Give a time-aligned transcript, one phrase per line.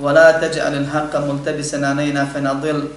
[0.00, 2.88] ولا تجعل الحق ملتبسا علينا فنضل.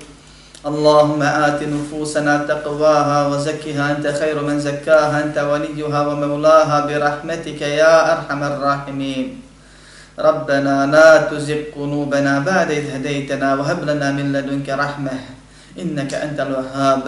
[0.64, 8.44] اللهم آت نفوسنا تقواها وزكها أنت خير من زكاها أنت وليها ومولاها برحمتك يا أرحم
[8.44, 9.28] الراحمين.
[10.20, 15.16] ربنا لا تزغ قلوبنا بعد إذ هديتنا وهب لنا من لدنك رحمة
[15.76, 17.04] إنك أنت الوهاب.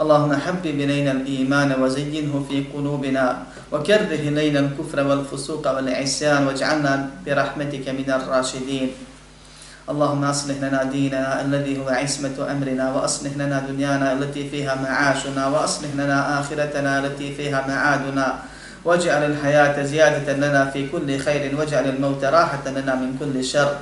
[0.00, 3.24] اللهم حبب إلينا الإيمان وزينه في قلوبنا
[3.72, 6.92] وكره إلينا الكفر والفسوق والعصيان واجعلنا
[7.26, 8.88] برحمتك من الراشدين.
[9.86, 15.90] اللهم أصلح لنا ديننا الذي هو عصمة أمرنا وأصلح لنا دنيانا التي فيها معاشنا وأصلح
[15.94, 18.42] لنا آخرتنا التي فيها معادنا.
[18.84, 23.78] واجعل الحياة زيادة لنا في كل خير واجعل الموت راحة لنا من كل شر.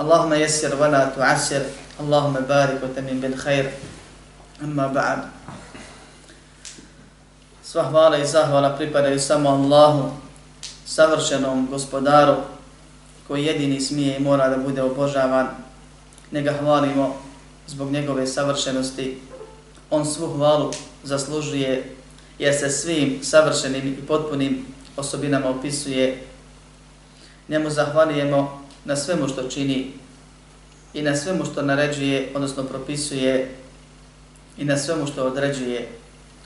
[0.00, 1.62] اللهم يسر ولا تعسر
[2.00, 3.70] اللهم بارك وتمن بالخير.
[4.64, 5.18] أما بعد.
[7.70, 10.10] Hvala i zahvala pripadaju samo Allahu,
[10.86, 12.42] savršenom gospodaru,
[13.30, 15.48] koji jedini smije i mora da bude obožavan,
[16.30, 17.16] ne ga hvalimo
[17.66, 19.18] zbog njegove savršenosti.
[19.90, 20.72] On svu hvalu
[21.04, 21.94] zaslužuje
[22.38, 26.22] jer se svim savršenim i potpunim osobinama opisuje.
[27.48, 29.92] Njemu zahvalijemo na svemu što čini
[30.94, 33.54] i na svemu što naređuje, odnosno propisuje
[34.58, 35.88] i na svemu što određuje,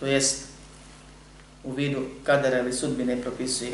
[0.01, 0.45] to jest
[1.65, 3.73] u vidu kadera ili sudbine propisuje.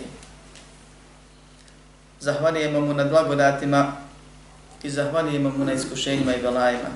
[2.21, 3.93] Zahvalijemo mu na blagodatima
[4.83, 6.89] i zahvalijemo mu na iskušenjima i belajima.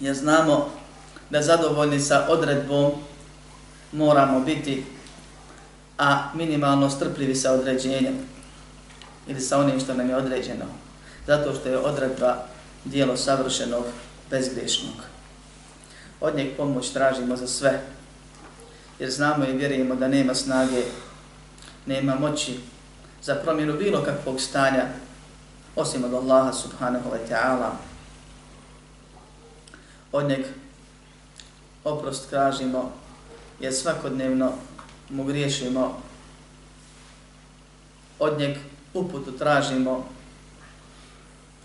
[0.00, 0.70] Jer znamo
[1.30, 2.92] da zadovoljni sa odredbom
[3.92, 4.84] moramo biti,
[5.98, 8.14] a minimalno strpljivi sa određenjem
[9.26, 10.64] ili sa onim što nam je određeno.
[11.26, 12.36] Zato što je odredba
[12.84, 13.84] dijelo savršenog,
[14.30, 14.94] bezgrešnog.
[16.20, 17.80] Od njeg pomoć tražimo za sve,
[18.98, 20.82] jer znamo i vjerujemo da nema snage,
[21.86, 22.60] nema moći
[23.22, 24.84] za promjenu bilo kakvog stanja
[25.76, 27.70] osim od Allaha subhanahu wa ta'ala.
[30.12, 30.46] Od njeg
[31.84, 32.92] oprost tražimo
[33.60, 34.52] jer svakodnevno
[35.10, 36.00] mu griješimo.
[38.18, 38.56] Od njeg
[38.94, 40.06] uputu tražimo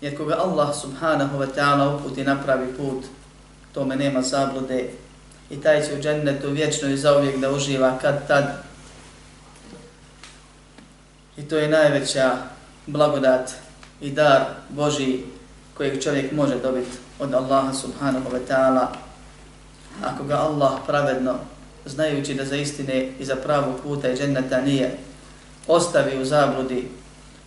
[0.00, 3.04] jer koga Allah subhanahu wa ta'ala uputi napravi put,
[3.72, 4.90] tome nema zablude
[5.50, 8.64] i taj će u džennetu vječno i zauvijek da uživa kad tad
[11.36, 12.36] I to je najveća
[12.86, 13.50] blagodat
[14.00, 15.18] i dar Boži
[15.74, 18.86] kojeg čovjek može dobiti od Allaha subhanahu wa ta'ala.
[20.02, 21.34] Ako ga Allah pravedno,
[21.84, 24.98] znajući da za istine i za pravu puta i dženneta nije,
[25.66, 26.88] ostavi u zabludi,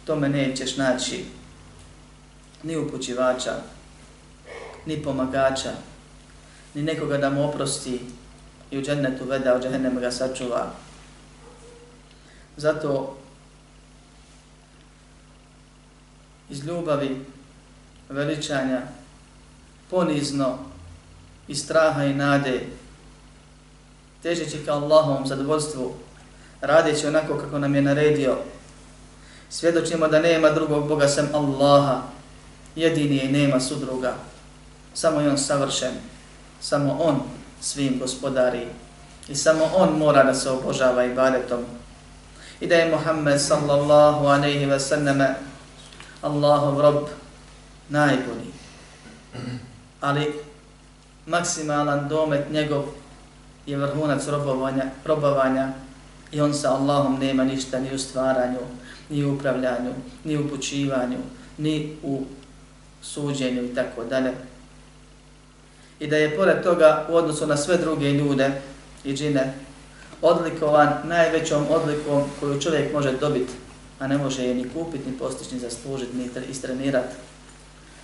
[0.05, 1.25] tome nećeš naći
[2.63, 3.53] ni upućivača,
[4.85, 5.71] ni pomagača,
[6.73, 7.99] ni nekoga da mu oprosti
[8.71, 10.71] i u džennetu veda, u džennem ga sačuva.
[12.57, 13.17] Zato
[16.49, 17.25] iz ljubavi,
[18.09, 18.81] veličanja,
[19.89, 20.57] ponizno,
[21.47, 22.61] iz straha i nade,
[24.23, 25.93] težeći ka Allahovom zadovoljstvu,
[26.61, 28.37] radeći onako kako nam je naredio,
[29.49, 32.01] svjedočimo da nema drugog Boga sem Allaha,
[32.75, 34.15] jedini je i nema sudruga,
[34.93, 35.93] samo je on savršen,
[36.61, 37.19] samo on
[37.61, 38.67] svim gospodari
[39.27, 41.65] i samo on mora da se obožava ibadetom.
[42.59, 45.35] I da je Muhammed sallallahu alaihi ve selleme
[46.25, 47.07] Allahov rob
[47.89, 48.49] najbolji.
[50.01, 50.33] Ali
[51.25, 52.83] maksimalan domet njegov
[53.65, 55.73] je vrhunac robovanja, robovanja
[56.31, 58.59] i on sa Allahom nema ništa ni u stvaranju,
[59.09, 59.93] ni u upravljanju,
[60.23, 61.17] ni u upućivanju,
[61.57, 62.23] ni u
[63.01, 64.33] suđenju i tako dalje.
[65.99, 68.61] I da je pored toga u odnosu na sve druge ljude
[69.03, 69.53] i džine
[70.21, 73.53] odlikovan najvećom odlikom koju čovjek može dobiti
[73.99, 77.15] a ne može je ni kupiti, ni postići, ni zaslužiti, ni istrenirati.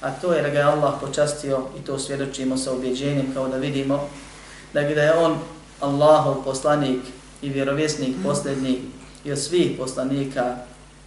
[0.01, 3.57] A to je da ga je Allah počastio i to svjedočimo sa objeđenjem kao da
[3.57, 4.09] vidimo
[4.73, 5.37] da ga je on
[5.79, 7.01] Allahov poslanik
[7.41, 8.81] i vjerovjesnik posljednji
[9.25, 10.55] i od svih poslanika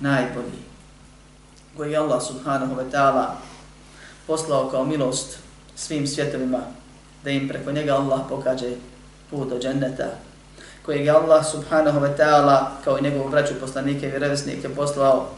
[0.01, 0.65] najbolji
[1.77, 3.27] koji je Allah subhanahu wa ta'ala
[4.27, 5.39] poslao kao milost
[5.77, 6.61] svim svjetovima
[7.25, 8.73] da im preko njega Allah pokaže
[9.31, 10.11] put do dženneta
[10.85, 15.29] kojeg je Allah subhanahu wa ta'ala kao i njegovu braću poslanike i vjerovesnike poslao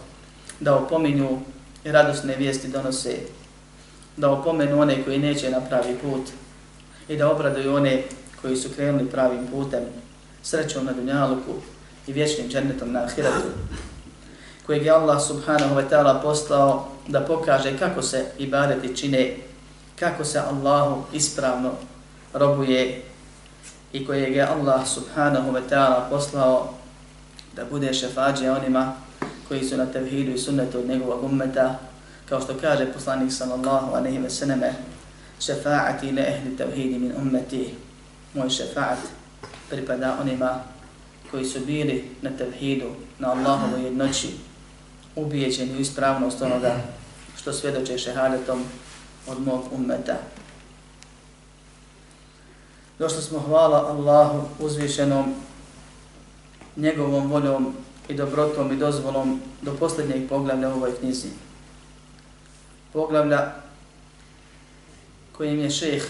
[0.61, 1.41] da opominju
[1.85, 3.17] i radosne vijesti donose,
[4.17, 6.23] da opomenu one koji neće na pravi put
[7.09, 8.03] i da obraduju one
[8.43, 9.81] koji su krenuli pravim putem,
[10.43, 11.53] srećom na dunjaluku
[12.07, 13.49] i vječnim džennetom na ahiratu,
[14.67, 19.37] kojeg je Allah subhanahu wa ta'ala poslao da pokaže kako se ibadeti čine,
[19.99, 21.71] kako se Allahu ispravno
[22.35, 23.03] robuje
[23.97, 26.75] i kojeg je Allah subhanahu wa ta'ala poslao
[27.57, 28.93] da bude šefađe onima
[29.49, 31.79] koji su na tevhidu i sunnetu od njegovog ummeta,
[32.29, 34.73] kao što kaže poslanik sallallahu aleyhi ve sallame,
[35.41, 37.75] šefaati ne ehli tevhidi min ummeti,
[38.35, 38.99] moj šefaat
[39.71, 40.61] pripada onima
[41.31, 44.29] koji su bili na tevhidu, na Allahovu jednoći,
[45.17, 46.77] ubijeđeni u ispravnost onoga
[47.37, 48.65] što svjedoče šehadetom
[49.27, 50.17] od mog ummeta.
[52.99, 55.35] Došli smo hvala Allahu uzvišenom
[56.77, 57.75] njegovom voljom
[58.09, 61.29] i dobrotom i dozvolom do posljednjeg poglavlja u ovoj knjizi.
[62.93, 63.53] Poglavlja
[65.33, 66.05] kojim je šejh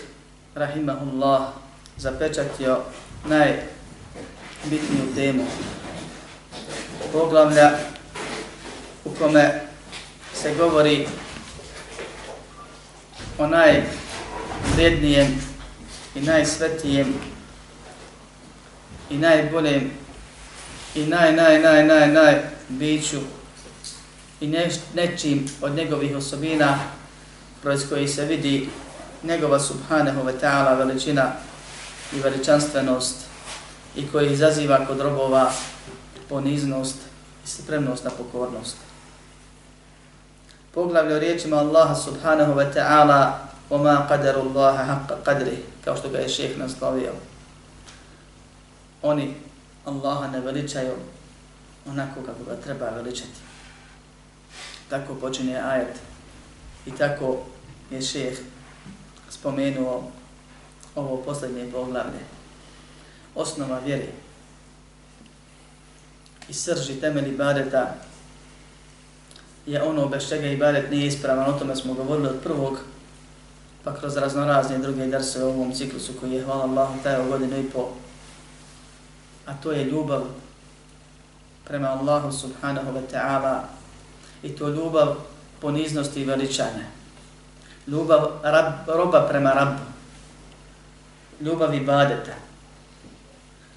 [0.54, 1.42] Rahimahullah
[1.96, 2.78] zapečatio
[3.24, 5.44] najbitniju temu.
[7.12, 7.70] Poglavlja
[9.04, 9.60] u kome
[10.34, 11.08] se govori
[13.38, 15.45] o najvrednijem
[16.15, 17.13] i najsvetijem
[19.09, 19.91] i najboljem
[20.95, 23.19] i naj, naj, naj, naj, naj biću
[24.39, 26.79] i neš, nečim od njegovih osobina
[27.61, 28.69] kroz koji se vidi
[29.23, 31.31] njegova subhanahu wa ta'ala veličina
[32.15, 33.15] i veličanstvenost
[33.95, 35.51] i koji izaziva kod robova
[36.29, 36.97] poniznost
[37.45, 38.77] i spremnost na pokornost.
[40.73, 43.31] Poglavlje o riječima Allaha subhanahu wa ta'ala
[43.71, 45.47] وَمَا قَدَرُ اللَّهَ حَقَّ قَدْرِ
[45.86, 47.12] kao što ga je šeheh naslovio.
[49.02, 49.34] Oni
[49.84, 50.92] Allaha ne veličaju
[51.86, 53.38] onako kako ga treba veličati.
[54.90, 55.98] Tako počinje ajet
[56.86, 57.38] i tako
[57.90, 58.38] je šeheh
[59.30, 60.10] spomenuo
[60.94, 62.20] ovo posljednje poglavlje.
[63.34, 64.08] Osnova vjeri
[66.48, 67.94] i srži temeli ibadeta
[69.66, 72.78] je ono bez čega ibadet nije ispravan, o tome smo govorili od prvog,
[73.86, 77.70] pa kroz raznorazne druge drse u ovom ciklusu koji je, hvala Allahu, tajao godinu i
[77.70, 77.88] po.
[79.46, 80.22] A to je ljubav
[81.64, 83.60] prema Allahu subhanahu wa ta'ala
[84.42, 85.14] i to ljubav
[85.60, 86.84] poniznosti i veličanja.
[87.86, 89.82] Ljubav rab, roba prema rabu.
[91.40, 92.34] Ljubav ibadeta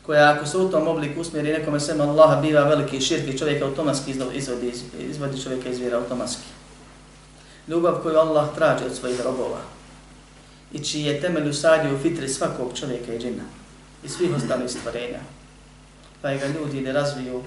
[0.06, 3.66] koja ako se u tom obliku usmjeri nekome svema Allaha biva veliki širk i čovjeka
[3.66, 6.48] automatski izvodi, izvodi čovjeka iz vjera automatski.
[7.68, 9.79] Ljubav koju Allah traži od svojih robova
[10.72, 13.44] i čiji je temelj usadio u fitri svakog čovjeka i džina
[14.04, 15.20] i svih ostalih stvorenja.
[16.22, 17.44] Pa ga ljudi ne razviju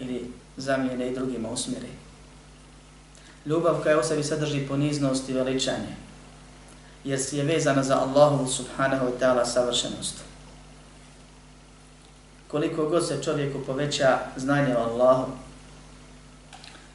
[0.00, 1.88] ili zamijene i drugima usmjeri.
[3.46, 5.96] Ljubav koja u sebi sadrži poniznost i veličanje
[7.04, 10.28] jer je vezana za Allahu subhanahu wa ta'ala savršenost
[12.48, 15.26] koliko god se čovjeku poveća znanje o Allahu,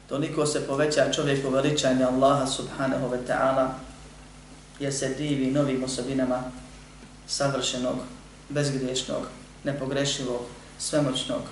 [0.08, 3.68] toliko se poveća čovjeku veličanje Allaha subhanahu wa ta'ala,
[4.80, 6.42] jer se divi novim osobinama
[7.26, 7.96] savršenog,
[8.48, 9.22] bezgriješnog,
[9.64, 10.40] nepogrešivog,
[10.78, 11.42] svemoćnog,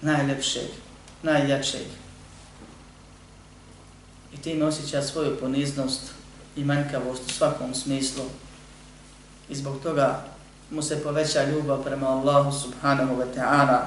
[0.00, 0.68] najlepšeg,
[1.22, 1.86] najjačeg.
[4.34, 6.02] I time osjeća svoju poniznost
[6.56, 8.24] i manjkavost u svakom smislu.
[9.48, 10.24] I zbog toga
[10.70, 13.80] mu se poveća ljubav prema Allahu subhanahu wa ta'ala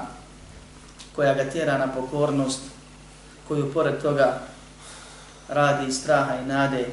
[1.16, 2.60] koja ga tjera na pokornost
[3.48, 4.40] koju pored toga
[5.48, 6.86] radi iz straha i nade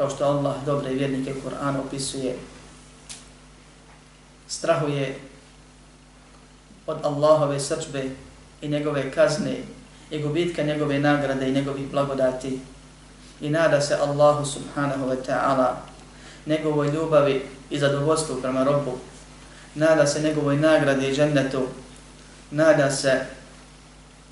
[0.00, 2.36] kao što Allah dobre vjernike Kur'an opisuje
[4.48, 5.18] strahuje
[6.86, 8.04] od Allahove srčbe
[8.60, 9.56] i njegove kazne
[10.10, 12.60] i gubitka njegove nagrade i njegovih blagodati.
[13.40, 15.74] I nada se Allahu subhanahu wa ta'ala
[16.46, 18.98] njegovoj ljubavi i zadovoljstvu prema robu.
[19.74, 21.66] Nada se njegovoj nagradi i džennetu,
[22.50, 23.20] nada se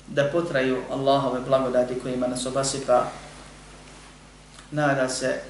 [0.07, 3.05] da potraju Allahove blagodati kojima nas obasipa,
[4.71, 5.41] nada se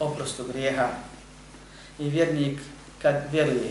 [0.00, 0.88] oprostu grijeha
[1.98, 2.58] i vjernik
[3.02, 3.70] kad vjeruje,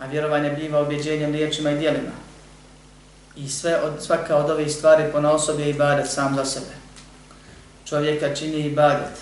[0.00, 2.12] a vjerovanje biva objeđenjem riječima i dijelima,
[3.36, 6.74] i sve od, svaka od ovih stvari po osobi je ibadet sam za sebe.
[7.84, 9.18] Čovjeka čini ibadet.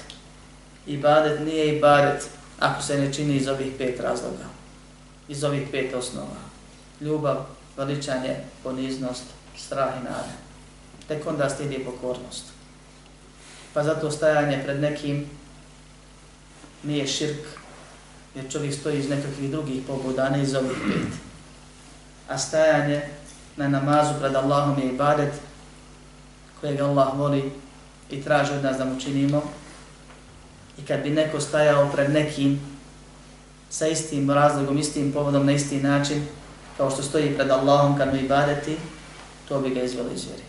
[0.87, 2.29] Ibadet nije ibadet
[2.59, 4.61] ako se ne čini iz ovih pet razloga
[5.31, 6.41] iz ovih pet osnova.
[7.01, 9.25] Ljubav, veličanje, poniznost,
[9.57, 10.35] strah i nada.
[11.09, 12.45] Tek onda slijedi pokornost.
[13.75, 15.27] Pa zato stajanje pred nekim
[16.83, 17.47] nije širk,
[18.35, 21.13] jer čovjek stoji iz nekakvih drugih pobuda, ne iz ovih pet.
[22.29, 23.03] A stajanje
[23.57, 25.33] na namazu pred Allahom je ibadet
[26.61, 27.53] kojeg Allah voli
[28.11, 29.43] i traži od nas da mu činimo.
[30.79, 32.61] I kad bi neko stajao pred nekim
[33.71, 36.27] sa istim razlogom, istim povodom, na isti način,
[36.77, 38.77] kao što stoji pred Allahom kad mu ibadeti,
[39.49, 40.43] to bi ga izveli iz vjeri.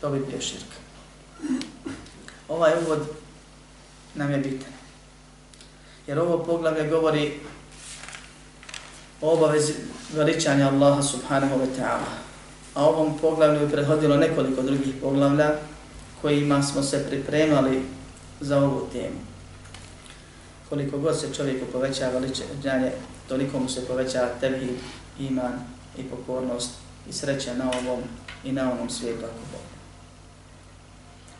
[0.00, 0.81] To bi bio širk.
[2.52, 3.00] Ovaj uvod
[4.14, 4.72] nam je bitan.
[6.06, 7.40] Jer ovo poglavlje govori
[9.20, 9.72] o obavezi
[10.12, 12.12] veličanja Allaha subhanahu wa ta'ala.
[12.74, 15.50] A ovom poglavlju je prethodilo nekoliko drugih poglavlja
[16.22, 17.82] kojima smo se pripremali
[18.40, 19.20] za ovu temu.
[20.68, 22.92] Koliko god se čovjeku poveća veličanje,
[23.28, 24.76] toliko mu se poveća tevhid,
[25.18, 25.52] iman
[25.98, 26.70] i pokornost
[27.08, 28.00] i sreća na ovom
[28.44, 29.81] i na onom svijetu ako Bog.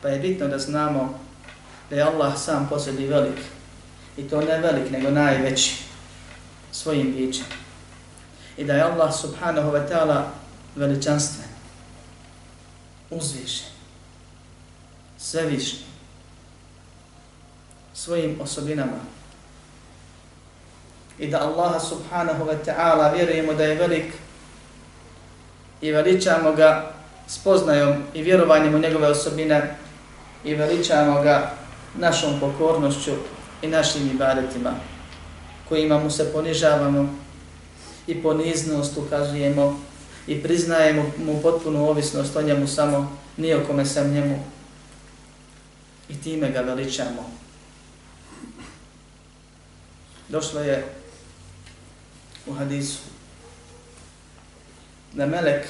[0.03, 1.19] Pa je bitno da znamo
[1.91, 3.39] da je Allah sam posebi velik
[4.17, 5.77] i to ne velik nego najveći
[6.73, 7.45] svojim bićem.
[8.57, 10.23] I da je Allah subhanahu wa ta'ala
[10.77, 11.49] veličanstven,
[13.11, 13.67] uzvišen,
[15.19, 15.85] svevišnji,
[17.95, 18.99] svojim osobinama.
[21.19, 24.13] I da Allah subhanahu wa ta'ala vjerujemo da je velik
[25.81, 26.93] i veličamo ga
[27.27, 29.77] spoznajom i vjerovanjem u njegove osobine
[30.45, 31.55] i veličamo ga
[31.95, 33.11] našom pokornošću
[33.63, 34.73] i našim ibadetima
[35.69, 37.15] kojima mu se ponižavamo
[38.07, 39.81] i poniznost ukazujemo
[40.27, 43.19] i priznajemo mu potpunu ovisnost o njemu samo,
[43.67, 44.45] kome sam njemu
[46.09, 47.31] i time ga veličamo.
[50.29, 50.85] Došlo je
[52.47, 52.99] u hadisu
[55.13, 55.67] da melek,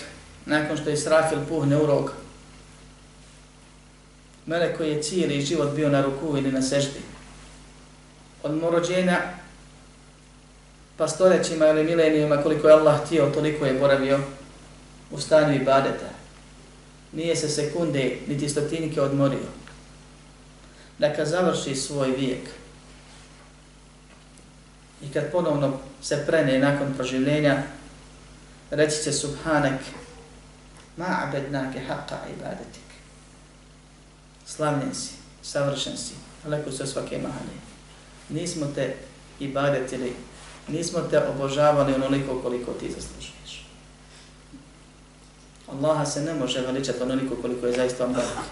[0.47, 2.13] nakon što je Israfil puhne u rog,
[4.47, 7.01] melek koji je cijeli život bio na ruku ili na sežbi,
[8.43, 9.21] od morođenja
[10.97, 14.21] pa stoljećima ili milenijima koliko je Allah htio, toliko je boravio
[15.11, 16.09] u stanju ibadeta.
[17.13, 19.49] Nije se sekunde niti stotinike odmorio.
[20.99, 22.49] Da kad završi svoj vijek
[25.03, 27.63] i kad ponovno se prene nakon proživljenja,
[28.71, 29.81] reći će subhanak
[30.97, 32.92] ma abednake haqqa ibadetik.
[34.57, 35.11] Slavljen si,
[35.43, 37.57] savršen si, daleko se svake mahane.
[38.29, 38.97] Nismo te
[39.41, 40.13] ibadetili,
[40.69, 43.67] nismo te obožavali onoliko koliko ti zaslužuješ.
[45.69, 48.45] Allaha se ne može veličati onoliko koliko je zaista on velik.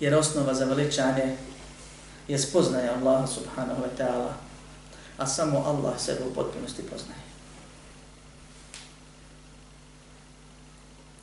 [0.00, 1.36] Jer osnova za veličanje
[2.28, 4.32] je spoznaje Allaha subhanahu wa ta'ala,
[5.18, 7.20] a samo Allah sebe u potpunosti poznaje.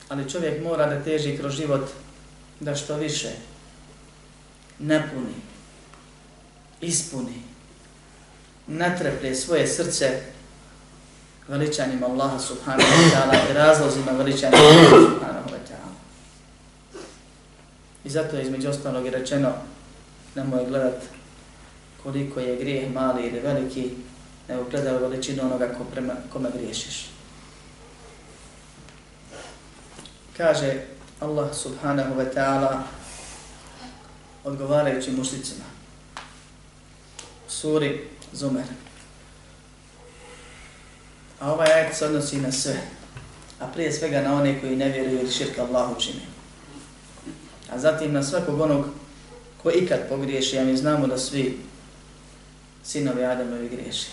[0.08, 1.90] Ali čovjek mora da teži kroz život
[2.60, 3.28] da što više
[4.78, 5.34] napuni,
[6.80, 7.42] ispuni,
[8.66, 10.20] natreplje svoje srce
[11.48, 15.94] veličanima Allaha subhanahu wa ta'ala i razlozima veličanima Allaha subhanahu wa ta'ala.
[18.04, 19.52] I zato je između ostalog i rečeno
[20.34, 21.02] nemoj gledat
[22.02, 23.90] koliko je grijeh mali ili veliki,
[24.48, 27.10] nego gledaj veličinu onoga ko prema, kome griješiš.
[30.36, 32.82] Kaže Allah subhanahu wa ta'ala
[34.44, 35.64] odgovarajući mušlicima.
[37.48, 38.64] Suri Zumer.
[41.40, 42.80] A ovaj ajet se odnosi na sve.
[43.60, 46.20] A prije svega na one koji ne vjeruju ili širka Allahu čini.
[47.72, 48.86] A zatim na svakog onog
[49.62, 51.60] ko ikad pogriješi, a mi znamo da svi
[52.84, 54.06] sinovi Adamovi griješi.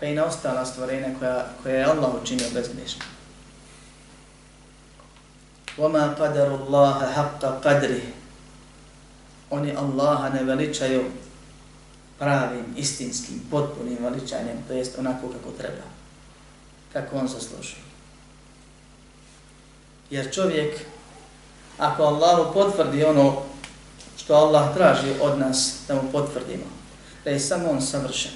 [0.00, 3.04] Pa i na ostala stvorenja koja, koja je Allah učinio bezgriješno.
[5.77, 7.99] وَمَا قَدَرُ اللَّهَ حَقَّ قَدْرِ
[9.49, 11.03] Oni Allaha ne veličaju
[12.19, 15.83] pravim, istinskim, potpunim veličanjem, to jest onako kako treba,
[16.93, 17.83] kako on zaslužuje.
[20.09, 20.79] Jer čovjek,
[21.77, 23.41] ako Allahu potvrdi ono
[24.17, 26.63] što Allah traži od nas da mu potvrdimo,
[27.23, 28.31] da je samo on savršen,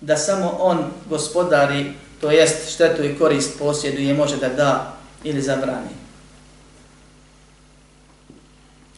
[0.00, 5.95] da samo on gospodari, to jest štetu i korist posjeduje, može da da ili zabrani.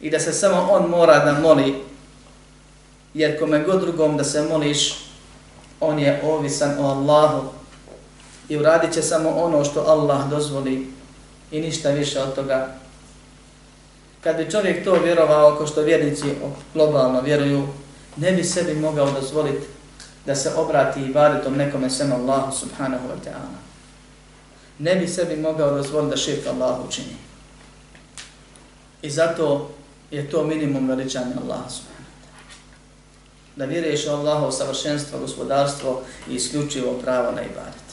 [0.00, 1.74] I da se samo on mora da moli
[3.14, 4.94] jer kome god drugom da se moliš,
[5.80, 7.48] on je ovisan o Allahu
[8.48, 10.88] i uradit će samo ono što Allah dozvoli
[11.50, 12.68] i ništa više od toga.
[14.20, 16.24] Kad bi čovjek to vjerovao, ako što vjernici
[16.74, 17.68] globalno vjeruju,
[18.16, 19.66] ne bi sebi mogao dozvoliti
[20.26, 23.65] da se obrati i baritom nekome sem Allahu subhanahu wa ta'ala.
[24.78, 27.16] Ne bi sebi mogao dozvoliti da širka Allahu učini.
[29.02, 29.70] I zato
[30.10, 31.96] je to minimum veličanja Allaha subhanahu
[33.56, 37.86] da vjeruješ u Allahovo savršenstvo, gospodarstvo i isključivo pravo na ibadet.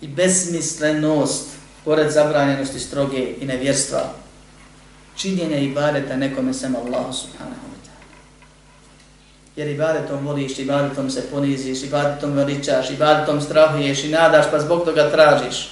[0.00, 1.48] I besmislenost
[1.84, 4.14] pored zabranjenosti stroge i nevjerstva,
[5.16, 7.69] činjenja ibadeta nekome sem Allahu subhanahu.
[9.56, 15.10] Jer ibadetom voliš, ibadetom se poniziš, ibadetom veličaš, ibadetom strahuješ i nadaš pa zbog toga
[15.10, 15.68] tražiš.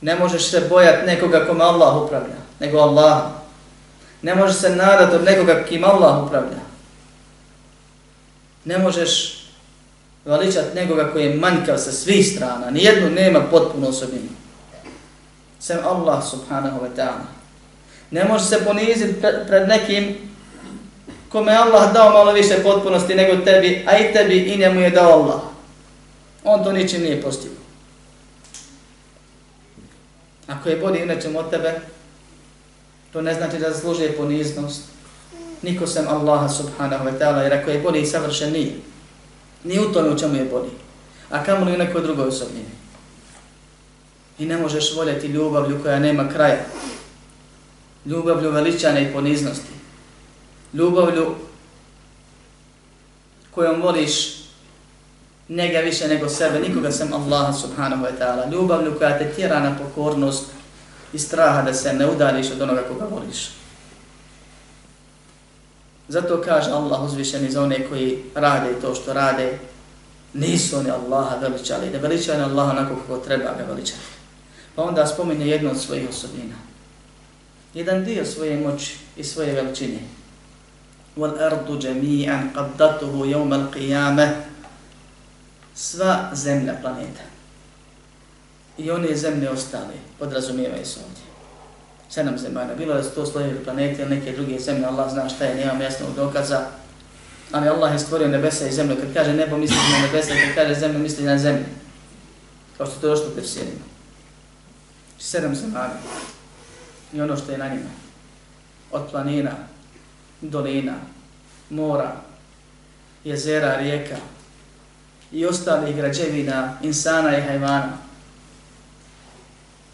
[0.00, 3.22] Ne možeš se bojati nekoga kome Allah upravlja, nego Allah.
[4.22, 6.60] Ne možeš se nadati od nekoga kim Allah upravlja.
[8.64, 9.42] Ne možeš
[10.24, 12.70] veličati nekoga koji je manjkav sa svih strana.
[12.70, 14.28] Nijednu nema potpuno osobinu.
[15.60, 17.26] Sem Allah subhanahu wa ta'ala.
[18.10, 20.25] Ne može se poniziti pred nekim
[21.28, 25.12] kome Allah dao malo više potpunosti nego tebi, a i tebi i njemu je dao
[25.12, 25.40] Allah.
[26.44, 27.56] On to ničim nije postigao.
[30.46, 31.80] Ako je bolji inače od tebe,
[33.12, 34.82] to ne znači da zaslužuje poniznost.
[35.62, 38.72] Niko sem Allaha subhanahu wa ta'ala, jer ako je bolji i savršen nije.
[39.64, 40.70] Nije u tome u čemu je bolji.
[41.30, 42.70] A kamo li u nekoj drugoj osobnini.
[44.38, 46.58] I ne možeš voljeti ljubavlju koja nema kraja.
[48.06, 49.75] Ljubavlju veličane i poniznosti.
[50.76, 51.34] Ljubavlju
[53.50, 54.36] kojom voliš
[55.48, 58.52] njega više nego sebe, nikoga sem Allaha subhanahu wa ta'ala.
[58.52, 60.44] Ljubavlju koja te tjera na pokornost
[61.12, 63.48] i straha da se ne udališ od onoga koga voliš.
[66.08, 69.58] Zato kaže Allah uzvišeni za one koji rade to što rade,
[70.34, 74.00] nisu oni Allaha veličali, da veličali Allaha onako kako treba ga veličati.
[74.74, 76.54] Pa onda spominje jednu od svojih osobina.
[77.74, 79.98] Jedan dio svoje moći i svoje veličine.
[81.16, 84.30] والارض جميعا jami'an qaddatuhu yawm al-qiyamah.
[85.74, 87.24] Sva zemlja planeta.
[88.78, 91.26] I one zemlje ostale, podrazumijevaju se ovdje
[92.16, 92.74] sedam zemalja.
[92.74, 95.80] Bilo da su to slojevi planete ili neke druge zemlje, Allah zna šta je, nemam
[95.80, 96.66] jasnog dokaza.
[97.52, 98.96] Ali Allah je stvorio nebesa i zemlju.
[98.96, 101.64] Kad kaže nebo misli na nebesa, kad kaže zemlju misli na zemlju.
[102.76, 103.84] Kao što to došlo u Persijinima.
[105.18, 106.00] Sedam zemalja.
[107.12, 107.90] I ono što je na njima.
[108.92, 109.52] Od planina,
[110.40, 110.94] dolina,
[111.70, 112.16] mora,
[113.24, 114.16] jezera, rijeka
[115.32, 118.06] i ostalih građevina, insana i hajvana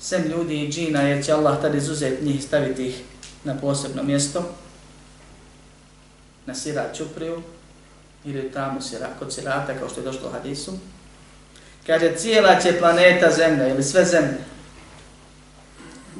[0.02, 3.02] sem ljudi i džina, jer će Allah tada izuzeti njih, staviti ih
[3.44, 4.54] na posebno mjesto,
[6.46, 7.42] na sirat čupriju,
[8.24, 10.72] ili tamo sirat, kod sirata, kao što je došlo u hadisu.
[11.86, 14.38] Kaže, cijela će planeta zemlja, ili sve zemlje,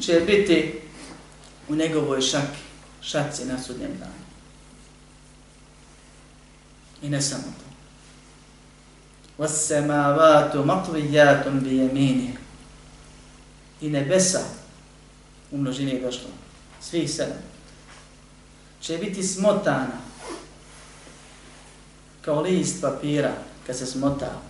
[0.01, 0.81] će biti
[1.69, 2.63] u njegovoj šaki,
[3.01, 4.12] šaci na sudnjem danu.
[7.02, 7.68] I ne samo to.
[9.44, 12.38] وَالسَّمَاوَاتُ مَطْوِيَّاتٌ بِيَمِينِهِ
[13.82, 14.40] i nebesa
[15.52, 16.30] u množini je došlo,
[16.82, 17.38] svih sedam,
[18.82, 19.98] će biti smotana
[22.22, 23.32] kao list papira
[23.68, 24.42] kad se smota.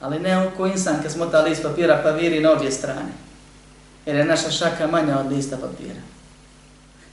[0.00, 3.12] Ali ne ko insan kad smota list papira pa viri na obje strane.
[4.06, 6.00] Jer je naša šaka manja od lista papira.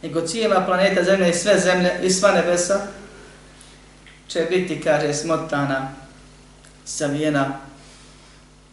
[0.03, 2.87] Nego cijela planeta Zemlja i sve zemlje i sva nebesa
[4.32, 5.88] će biti, kaže, smotana
[6.84, 7.58] savijena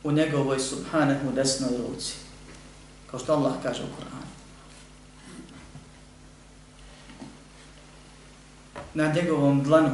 [0.03, 2.13] u njegovoj subhanahu desnoj ruci
[3.11, 4.29] kao što Allah kaže u Kur'anu.
[8.93, 9.91] Na njegovom dlanu,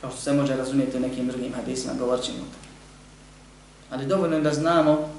[0.00, 2.68] kao što se može razumijeti u nekim drugim hadisima, govorit ćemo to.
[3.90, 5.10] Ali dovoljno je da znamo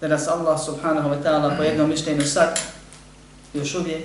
[0.00, 2.60] da nas Allah subhanahu wa ta'ala po jednom mišljenju sad,
[3.54, 4.04] još uvijek,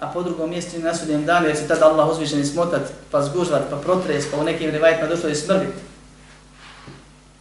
[0.00, 3.70] a po drugom mjestu na sudnjem danu, jer će tada Allah uzvišeni smotat, pa zgužvat,
[3.70, 5.74] pa protres, pa u nekim rivajtima došlo i smrvit.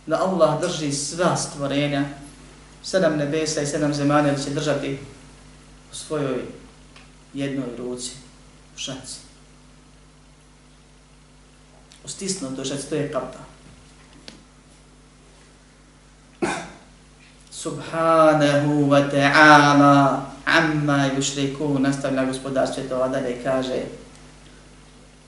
[0.06, 2.04] Da Allah drži sva stvorenja
[2.84, 5.00] sedam nebesa i sedam zemalja će držati
[5.92, 6.42] u svojoj
[7.34, 8.12] jednoj ruci,
[8.76, 9.20] u šaci.
[12.06, 13.40] U stisnutoj šaci, to je kapta.
[17.52, 20.22] Subhanahu wa ta'ala
[20.58, 23.82] amma yushriku nastavlja gospodar svjetova dalje kaže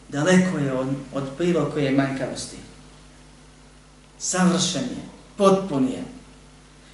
[0.09, 2.57] daleko je od, od bilo koje manjkavosti.
[4.19, 5.03] Savršen je,
[5.37, 6.03] potpun je,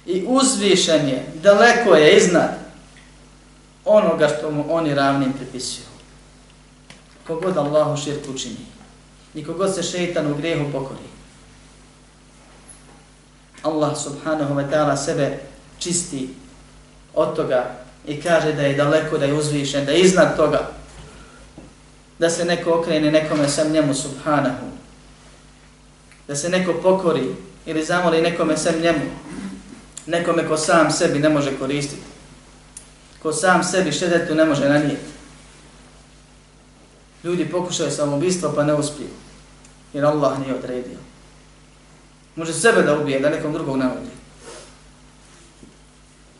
[0.06, 2.50] i uzvišen je, daleko je iznad
[3.84, 5.86] onoga što mu oni ravnim pripisuju.
[7.26, 8.66] Kogod Allahu širk učini
[9.34, 11.08] i kogod se šeitan u grehu pokori.
[13.62, 15.38] Allah subhanahu wa ta'ala sebe
[15.78, 16.28] čisti
[17.14, 20.70] od toga i kaže da je daleko, da je uzvišen, da je iznad toga.
[22.18, 24.66] Da se neko okrene nekome sam njemu subhanahu.
[26.28, 27.34] Da se neko pokori
[27.66, 29.10] ili zamoli nekome sam njemu
[30.08, 32.02] nekome ko sam sebi ne može koristiti.
[33.22, 35.08] Ko sam sebi štetetu ne može nanijeti.
[37.24, 39.08] Ljudi pokušaju samoubistvo pa ne uspiju.
[39.92, 40.98] Jer Allah nije odredio.
[42.36, 44.17] Može sebe da ubije, da nekom drugog ne ubije.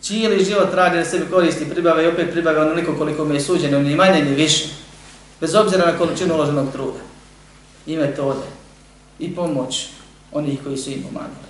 [0.09, 3.79] Cijeli život radi da sebi koristi, pribave i opet pribave onoliko koliko mi je suđeno,
[3.79, 4.69] ni manje ni više.
[5.41, 6.99] Bez obzira na količinu uloženog truda.
[7.87, 8.47] I metode.
[9.19, 9.89] I pomoć
[10.33, 11.49] onih koji su im pomagali.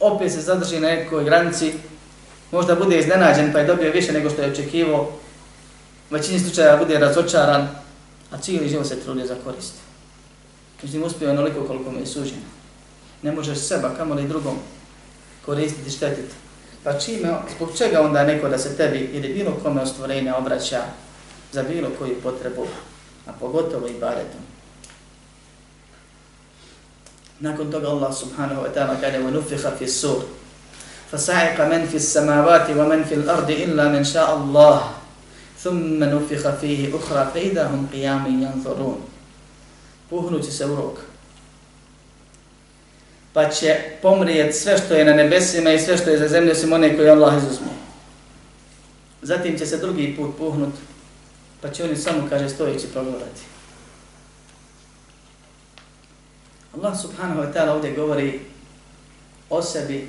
[0.00, 1.72] Opet se zadrži na nekoj granici,
[2.52, 5.02] možda bude iznenađen pa je dobio više nego što je očekivao,
[6.10, 7.68] u većini slučaja bude razočaran,
[8.30, 9.74] a cijeli život se trudio za korist.
[10.82, 12.46] Međutim, uspio onoliko koliko mu je suđeno.
[13.22, 14.56] Ne možeš seba, kamo li drugom,
[15.46, 16.45] koristiti, štetiti.
[16.85, 20.81] Pa čime, zbog čega onda neko da se tebi ili bilo kome ostvorenja obraća
[21.51, 22.65] za bilo koju potrebu,
[23.27, 24.41] a pogotovo i baretom.
[27.39, 30.21] Nakon toga Allah subhanahu wa ta'ala kaže وَنُفِخَ فِي السُّورِ
[31.11, 34.79] فَسَعِقَ مَنْ فِي السَّمَاوَاتِ وَمَنْ فِي الْأَرْضِ إِلَّا مَنْ شَاءَ اللَّهِ
[35.59, 38.99] ثُمَّ نُفِخَ فِيهِ أُخْرَى فَإِذَا هُمْ قِيَامٍ يَنْظُرُونَ
[40.09, 40.97] Puhnući se u rok.
[43.36, 46.72] Pa će pomrijet sve što je na nebesima i sve što je za zemlju, osim
[46.72, 47.66] one koje Allah izuzme.
[49.22, 50.74] Zatim će se drugi put puhnut,
[51.60, 53.40] pa će oni samo, kaže, stojeći progledati.
[56.74, 58.40] Allah subhanahu wa ta'ala ovdje govori
[59.50, 60.08] o sebi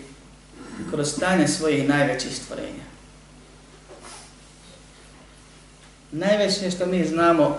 [0.92, 2.84] kroz stanje svojih najvećih stvorenja.
[6.12, 7.58] Najveće što mi znamo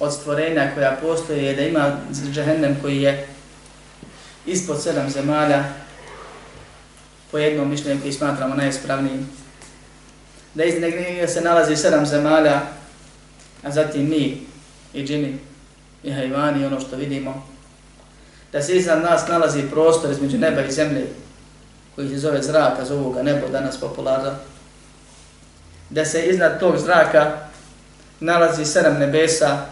[0.00, 1.96] od stvorenja koja postoje je da ima
[2.32, 3.26] džahennem koji je
[4.50, 5.64] ispod sedam zemalja
[7.30, 9.28] po jednom mišljenju koji smatramo najispravnijim.
[10.54, 12.60] Da iz njega se nalazi sedam zemalja,
[13.62, 14.46] a zatim mi
[14.94, 15.38] i džini
[16.02, 17.46] i hajvani, ono što vidimo.
[18.52, 21.06] Da se iznad nas nalazi prostor između neba i zemlje,
[21.94, 24.30] koji se zove zraka, zovu ga nebo, danas popularno.
[25.90, 27.48] Da se iznad tog zraka
[28.20, 29.66] nalazi sedam nebesa,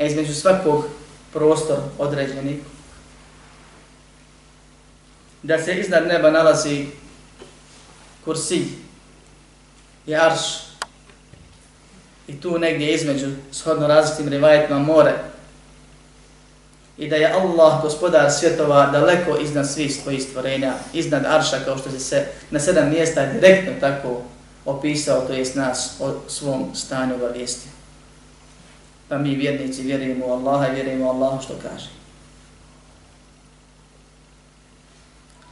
[0.00, 0.84] a između svakog
[1.32, 2.60] prostor određeni.
[5.44, 6.86] Da se iznad neba nalazi
[8.24, 8.64] kursi
[10.06, 10.40] i arš
[12.28, 15.14] i tu negdje između shodno različitim rivajetima more
[16.98, 21.90] i da je Allah gospodar svjetova daleko iznad svih svojih stvorenja, iznad arša kao što
[21.90, 24.22] se na sedam mjesta direktno tako
[24.64, 27.70] opisao, to jest nas o svom stanju obavijestio.
[29.08, 32.03] Pa mi vjernici vjerujemo u Allaha i vjerujemo u Allahu što kaže.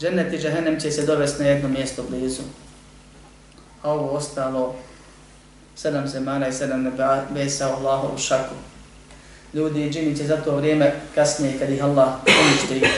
[0.01, 2.43] Džennet i džehennem će se dovesti na jedno mjesto blizu.
[3.83, 4.75] A ovo ostalo,
[5.77, 8.55] sedam zemana i sedam nebesa u Allahu u šaku.
[9.55, 12.89] Ljudi i džini će za to vrijeme kasnije kad ih Allah uništi.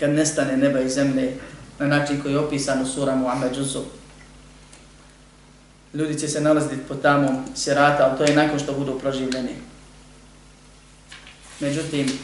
[0.00, 1.32] Kad nestane neba i zemlje
[1.78, 3.56] na način koji je opisan u sura Muhammed
[5.94, 9.54] ljudi će se nalaziti po tamom sirata, ali to je nakon što budu proživljeni.
[11.60, 12.18] Međutim,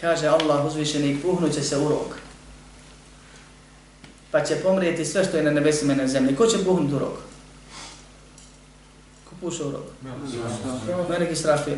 [0.00, 2.16] kaže Allah uzvišeni, puhnuće se u rok.
[4.30, 6.36] Pa će pomrijeti sve što je na nebesima i na zemlji.
[6.36, 7.18] Ko će puhnuti u rok?
[9.24, 9.84] Ko puša u rok?
[11.08, 11.76] Melek i.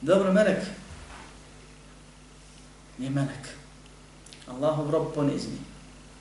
[0.00, 0.62] Dobro, Melek.
[2.98, 3.48] Nije Melek.
[4.46, 5.58] Allahov rob ponizni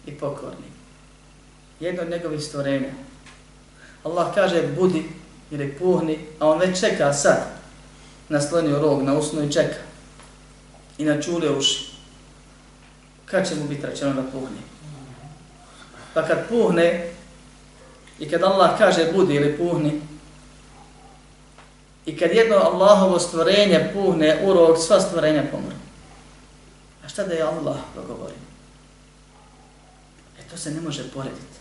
[0.06, 0.74] i pokorni
[1.80, 2.90] jedno od njegovih stvorenja.
[4.04, 5.04] Allah kaže budi
[5.52, 7.40] ili puhni, a on već čeka sad.
[8.30, 9.93] Naslonio rog na usnu i čeka.
[10.98, 11.94] I na čule uši.
[13.26, 14.58] Kad će mu biti rečeno da puhne?
[16.14, 17.12] Pa kad puhne,
[18.20, 20.02] i kad Allah kaže budi ili puhni,
[22.06, 25.76] i kad jedno Allahovo stvorenje puhne u rog, sva stvorenja pomru.
[27.06, 28.36] A šta da je Allah progovori?
[30.40, 31.58] E to se ne može porediti.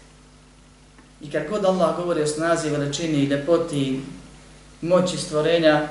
[1.21, 4.03] I kad god Allah govori o snazi, veličini i lepoti
[4.81, 5.89] moći stvorenja,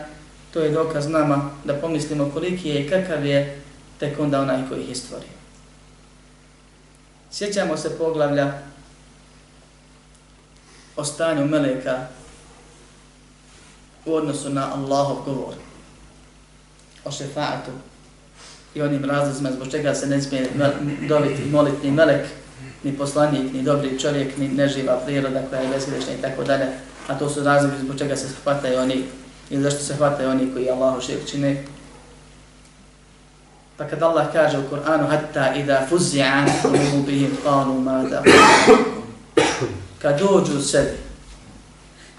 [0.53, 3.61] to je dokaz nama da pomislimo koliki je i kakav je
[3.99, 5.29] tek onda onaj koji ih je stvorio.
[7.31, 8.53] Sjećamo se poglavlja
[10.95, 12.07] o stanju meleka
[14.05, 15.53] u odnosu na Allahov govor
[17.05, 17.71] o šefaatu
[18.75, 20.49] i onim razlozima zbog čega se ne smije
[21.07, 22.25] dobiti molitni melek
[22.83, 26.65] ni poslanik, ni dobri čovjek, ni neživa priroda koja je bezgrešna i tako dalje.
[27.07, 29.03] A to su razlogi zbog čega se hvataju oni
[29.51, 31.63] ili zašto se hvataju oni koji Allahu širk čine.
[33.77, 38.23] Pa kad Allah kaže u Kur'anu hatta idha fuzzi'an qulubihim qalu ma da
[40.01, 40.97] kad dođu u sebi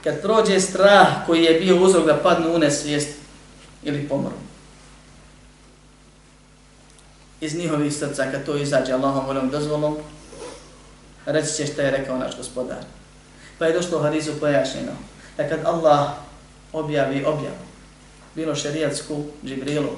[0.04, 3.08] kad prođe strah koji je bio uzrok da padnu u nesvijest
[3.82, 4.32] ili pomru
[7.40, 9.96] iz njihovih srca kad to izađe Allahom voljom dozvolom
[11.26, 12.78] reći će šta je rekao naš gospodar.
[13.58, 14.92] Pa je došlo u hadisu pojašnjeno
[15.36, 16.10] da kad Allah
[16.72, 17.64] objavi objavu,
[18.34, 19.90] bilo šerijatsku, džibrilu,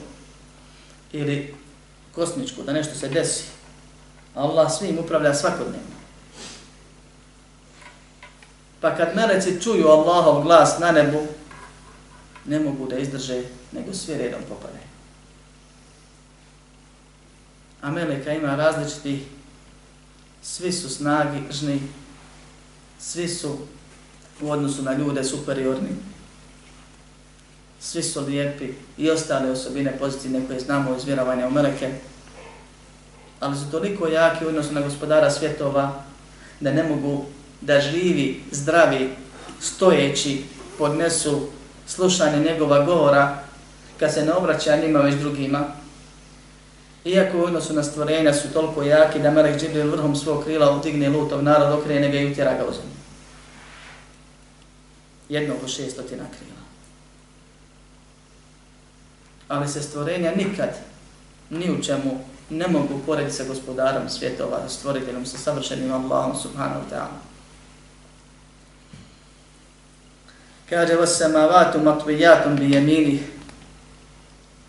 [1.12, 1.54] ili
[2.14, 3.44] kosmičku, da nešto se desi.
[4.34, 5.94] Allah svim upravlja svakodnevno.
[8.80, 11.26] Pa kad meleci čuju Allahov glas na nebu,
[12.44, 14.78] ne mogu da izdrže, nego sve redom popade.
[17.82, 19.26] A meleka ima različiti,
[20.42, 21.80] svi su snagi, žni,
[22.98, 23.58] svi su
[24.40, 25.88] u odnosu na ljude superiorni,
[27.85, 28.68] svi su lijepi
[28.99, 31.90] i ostale osobine pozitivne koje znamo iz vjerovanja u meleke,
[33.40, 36.05] ali su toliko jaki u odnosu na gospodara svjetova
[36.61, 37.25] da ne mogu
[37.61, 39.11] da živi, zdravi,
[39.61, 40.42] stojeći
[40.79, 41.49] podnesu
[41.87, 43.38] slušanje njegova govora
[44.01, 45.64] kad se ne obraća njima već drugima.
[47.05, 51.09] Iako u odnosu na stvorenja su toliko jaki da Melek Džibril vrhom svog krila utigne
[51.09, 52.97] lutov narod, okrene ga i utjera ga u zemlju.
[55.29, 56.55] Jednog u šestotina krila.
[59.48, 60.68] Ali se stvorenja nikad
[61.50, 66.94] ni u čemu ne mogu porediti sa gospodarom svjetova, stvoriteljom, sa savršenim Allahom subhanahu wa
[66.94, 67.18] ta'ala.
[70.68, 73.20] Kaže, vas samavatu matvijatum bi jeminih,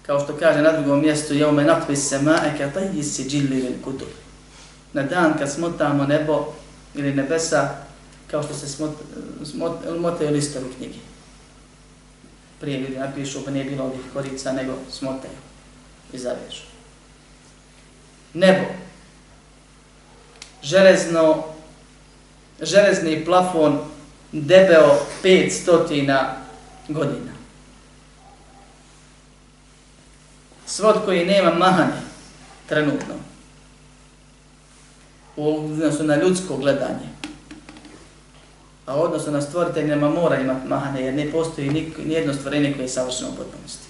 [0.05, 4.07] kao što kaže na drugom mjestu, je ume natvi samae ka tajji si džilli kutub.
[4.93, 6.53] Na dan kad smotamo nebo
[6.95, 7.69] ili nebesa,
[8.31, 8.91] kao što se smot,
[9.43, 10.97] smot, motaju listovi knjige.
[12.59, 15.33] Prije ljudi napišu, pa nije bilo ovih korica, nego smotaju
[16.13, 16.63] i zavežu.
[18.33, 18.65] Nebo.
[20.63, 21.43] Železno,
[22.61, 23.79] železni plafon
[24.31, 26.33] debeo 500
[26.87, 27.31] godina.
[30.65, 32.01] Svod koji nema mahane
[32.69, 33.15] trenutno
[35.35, 37.09] u odnosu na ljudsko gledanje,
[38.85, 42.89] a odnosno na stvoritelj nema mora imati mahane, jer ne postoji nijedno stvorenje koje je
[42.89, 43.87] savršeno u potpunosti.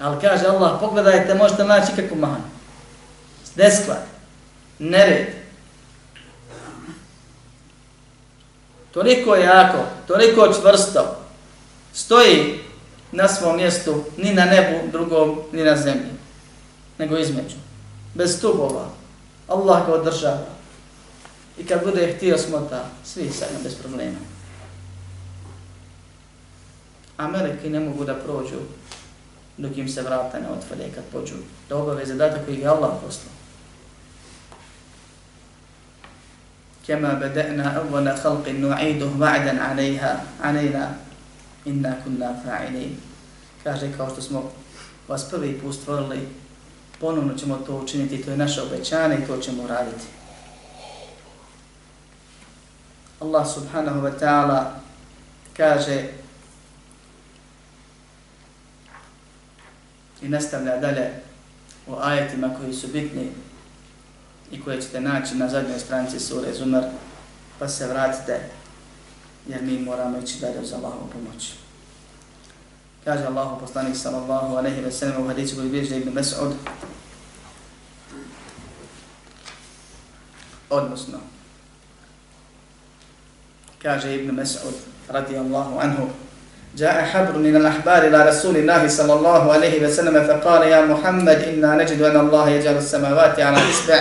[0.00, 2.44] Ali kaže Allah, pogledajte, možete naći ikakvu mahanu.
[3.56, 4.02] Nesklad,
[4.78, 5.26] nered,
[8.92, 11.16] toliko jako, toliko čvrsto,
[11.92, 12.60] stoji
[13.12, 16.10] na svom mjestu, ni na nebu drugom, ni na zemlji,
[16.98, 17.56] nego između.
[18.14, 18.88] Bez stubova.
[19.48, 20.53] Allah ga održava.
[21.58, 24.18] I kad bude htio smota, svi sajno bez problema.
[27.16, 28.58] A meleki ne mogu da prođu
[29.56, 31.34] dok im se vrata ne otvore kad pođu
[31.68, 33.34] da obave zadatak koji je Allah poslao.
[36.86, 40.88] Kema bede'na awwala halqin nu'iduh va'dan alejha, alejna,
[41.64, 42.90] inna kunna fa'ilin.
[43.64, 44.52] Kaže kao što smo
[45.08, 46.28] vas prvi put stvorili,
[47.00, 50.04] ponovno ćemo to učiniti, to je naše obećanje i to ćemo raditi.
[53.24, 54.60] Allah subhanahu wa ta'ala
[55.56, 56.12] kaže
[60.22, 61.10] i nastavlja dalje
[61.86, 63.32] u ajetima koji su bitni
[64.50, 66.84] i koje ćete naći na zadnjoj stranici sure Zumar,
[67.58, 68.40] pa se vratite,
[69.48, 71.52] jer mi moramo ići dalje za Allahovu pomoć.
[73.04, 76.52] Kaže Allahu poslanik sallallahu alejhi ve sellem u hadisu koji bilježi Ibn Mas'ud
[80.70, 81.33] odnosno
[83.84, 84.72] kaže Ibn Mas'ud
[85.12, 86.08] radijallahu anhu
[86.74, 91.78] جاء حبر من الأحبار إلى رسول الله صلى الله عليه وسلم فقال يا محمد إنا
[91.78, 94.00] نجد أن الله يجعل السماوات على إصبع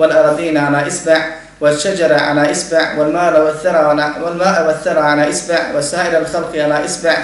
[0.00, 1.18] والأرضين على إسبع
[1.60, 7.16] والشجر على إسبع والماء والثرى على والماء والثرى على إسبع وسائر الخلق على إسبع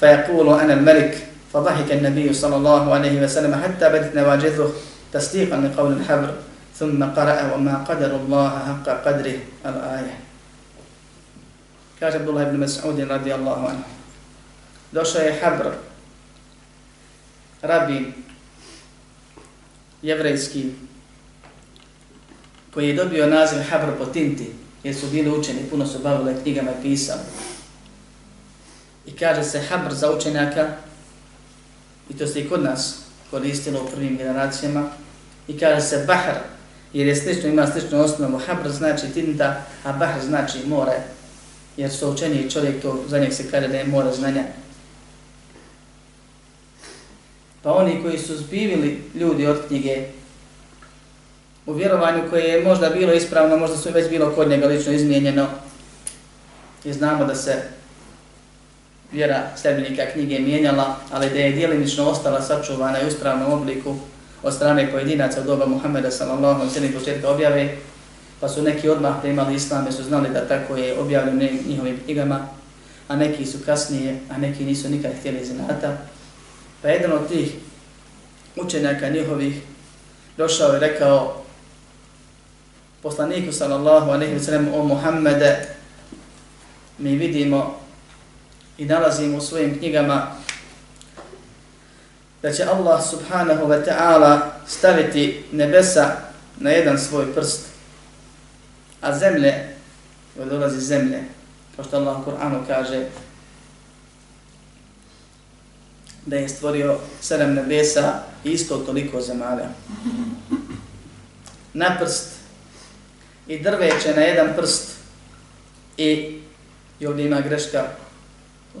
[0.00, 1.14] فيقول أنا الملك.
[1.54, 4.72] فضحك النبي صلى الله عليه وسلم حتى بدت نواجذه
[5.12, 6.30] تصديقا لقول الحبر
[6.74, 9.38] ثم قرأ وما قدر الله حق قدره.
[9.62, 10.33] الآية.
[12.04, 13.88] Kaže Abdullah ibn Mas'ud radi Allahu anhu.
[14.92, 15.72] Došao je Habr,
[17.62, 18.12] rabin,
[20.02, 20.64] jevrejski,
[22.74, 26.70] koji je dobio naziv Habr po Tinti, jer su bili učeni, puno su bavili knjigama
[26.70, 27.24] i pisali.
[29.06, 30.76] I kaže se Habr za učenjaka,
[32.10, 32.98] i to se i kod nas
[33.30, 34.88] koristilo u prvim generacijama,
[35.48, 36.36] i kaže se Bahar,
[36.92, 41.13] jer je slično, ima sličnu osnovu, Habr znači Tinta, a Bahar znači more,
[41.76, 44.44] jer su učeni čovjek, to za njeg se kaže da je mora znanja.
[47.62, 50.06] Pa oni koji su zbivili ljudi od knjige,
[51.66, 55.46] u vjerovanju koje je možda bilo ispravno, možda su već bilo kod njega lično izmijenjeno.
[56.84, 57.62] I znamo da se
[59.12, 63.96] vjera sljedbenika knjige mijenjala, ali da je dijelimično ostala sačuvana i u ispravnom obliku
[64.42, 67.76] od strane pojedinaca u doba Muhammeda sallallahu alaihi sallam početka objave,
[68.40, 72.48] pa su neki odmah primali islam su znali da tako je objavljeno njihovim knjigama,
[73.08, 75.96] a neki su kasnije, a neki nisu nikad htjeli zinata.
[76.82, 77.54] Pa jedan od tih
[78.56, 79.62] učenjaka njihovih
[80.36, 81.44] došao i rekao
[83.02, 85.68] poslaniku sallallahu alaihi wa sallam o Muhammede
[86.98, 87.76] mi vidimo
[88.78, 90.26] i nalazimo u svojim knjigama
[92.42, 96.16] da će Allah subhanahu wa ta'ala staviti nebesa
[96.58, 97.60] na jedan svoj prst,
[99.04, 99.54] a zemlje,
[100.34, 101.22] kada dolazi zemlje,
[101.76, 103.06] kao što Allah u Kur'anu kaže,
[106.26, 109.68] da je stvorio sedam nebesa i isto toliko zemalja.
[111.74, 112.28] Na prst
[113.48, 114.88] i drveće na jedan prst
[115.96, 116.40] i,
[117.00, 117.84] i ovdje ima greška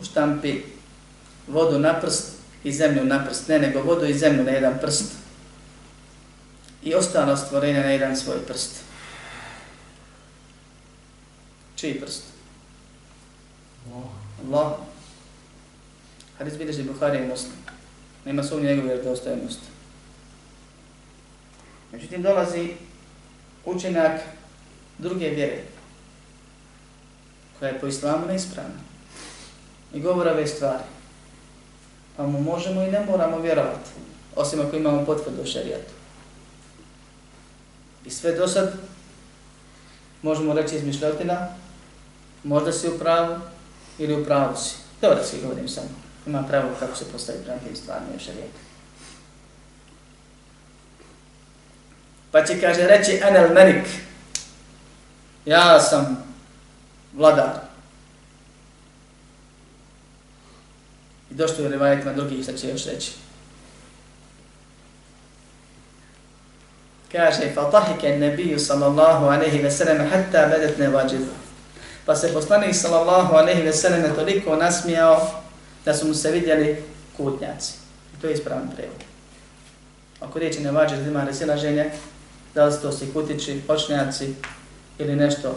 [0.00, 0.62] u štampi
[1.48, 2.32] vodu na prst
[2.64, 3.48] i zemlju na prst.
[3.48, 5.04] Ne, nego vodu i zemlju na jedan prst
[6.82, 8.84] i ostalo stvorenje na jedan svoj prst.
[11.76, 12.22] Čiji prst?
[14.46, 14.72] Allah.
[16.38, 17.52] Hadis vidiš i Bukhari i Muslim.
[18.24, 19.60] Nema sumnje njegove vjerodostojnost.
[21.92, 22.74] Međutim, dolazi
[23.64, 24.20] učenjak
[24.98, 25.62] druge vjere,
[27.58, 28.80] koja je po islamu neispravna.
[29.94, 30.84] I govora ove stvari.
[32.16, 33.90] Pa mu možemo i ne moramo vjerovati,
[34.36, 35.92] osim ako imamo potvrdu u šarijatu.
[38.04, 38.74] I sve do sad
[40.22, 41.48] možemo reći izmišljotina,
[42.44, 43.36] možda si u pravu
[43.98, 44.74] ili u pravu si.
[45.00, 45.88] Teoretski govorim samo.
[46.26, 48.58] Ima pravo kako se postavi prema tim stvarima još rijeka.
[52.30, 53.86] Pa će kaže reći Enel Merik,
[55.44, 56.24] ja sam
[57.12, 57.50] vladar.
[61.30, 63.12] I došto je rivajetima drugih, sad će još reći.
[67.14, 71.43] kaže fatahike nebiju sallallahu alaihi ve sellem hatta bedet nevađivu.
[72.06, 75.30] Pa se poslanik sallallahu alaihi ve sellem toliko nasmijao
[75.84, 76.82] da su mu se vidjeli
[77.16, 77.72] kutnjaci.
[78.18, 79.04] I to je ispravan prevod.
[80.20, 81.90] Ako riječi nevađiv ima resilaženje,
[82.54, 84.34] da li to si kutići, počnjaci
[84.98, 85.56] ili nešto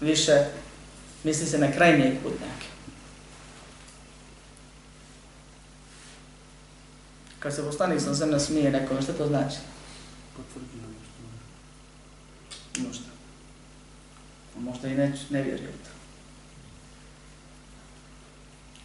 [0.00, 0.44] više,
[1.24, 2.66] misli se na krajnije kutnjake.
[7.38, 9.56] Kad se poslanik ve sellem smije nekome, što to znači?
[10.36, 10.84] Potvrđuje.
[12.78, 13.13] Možda.
[14.54, 15.90] Pa možda i ne, ne vjeruje to.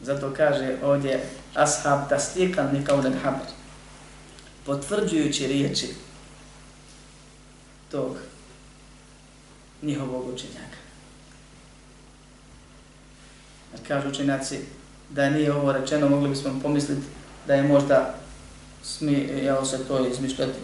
[0.01, 3.47] Zato kaže ovdje ashab tastikan ni kaulen haber.
[4.65, 5.87] Potvrđujući riječi
[7.91, 8.17] tog
[9.81, 10.79] njihovog učenjaka.
[13.73, 14.59] Jer kažu učenjaci
[15.09, 17.01] da nije ovo rečeno, mogli bismo pomisliti
[17.47, 18.15] da je možda
[18.83, 20.59] smijelo se to izmišljati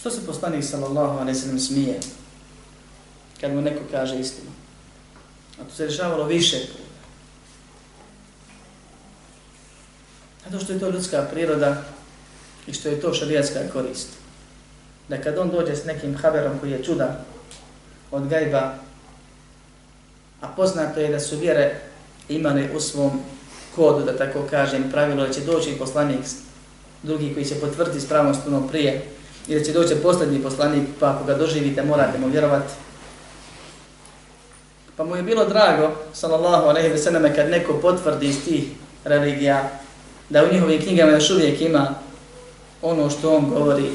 [0.00, 2.00] Što se poslanik sallallahu alejhi ve sellem smije
[3.40, 4.50] kad mu neko kaže istinu?
[5.60, 6.90] A to se dešavalo više puta.
[10.44, 11.82] Zato što je to ljudska priroda
[12.66, 14.08] i što je to šarijatska korist.
[15.08, 17.24] Da kad on dođe s nekim haberom koji je čuda
[18.10, 18.74] od gajba,
[20.40, 21.80] a poznato je da su vjere
[22.28, 23.20] imali u svom
[23.74, 26.20] kodu, da tako kažem, pravilo da će doći poslanik
[27.02, 31.24] drugi koji će potvrditi spravnost puno prije, i da će doći posljednji poslanik, pa ako
[31.24, 32.72] ga doživite, morate mu vjerovati.
[34.96, 38.64] Pa mu je bilo drago, sallallahu alaihi ve selleme, kad neko potvrdi iz tih
[39.04, 39.70] religija,
[40.28, 41.94] da u njihovim knjigama još uvijek ima
[42.82, 43.90] ono što on govori,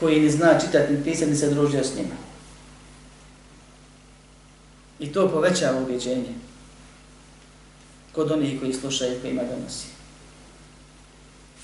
[0.00, 2.14] koji ni zna čitati, ni pisati, ni se družio s njima.
[4.98, 6.34] I to povećava ubjeđenje
[8.12, 9.97] kod onih koji slušaju i koji ima donosi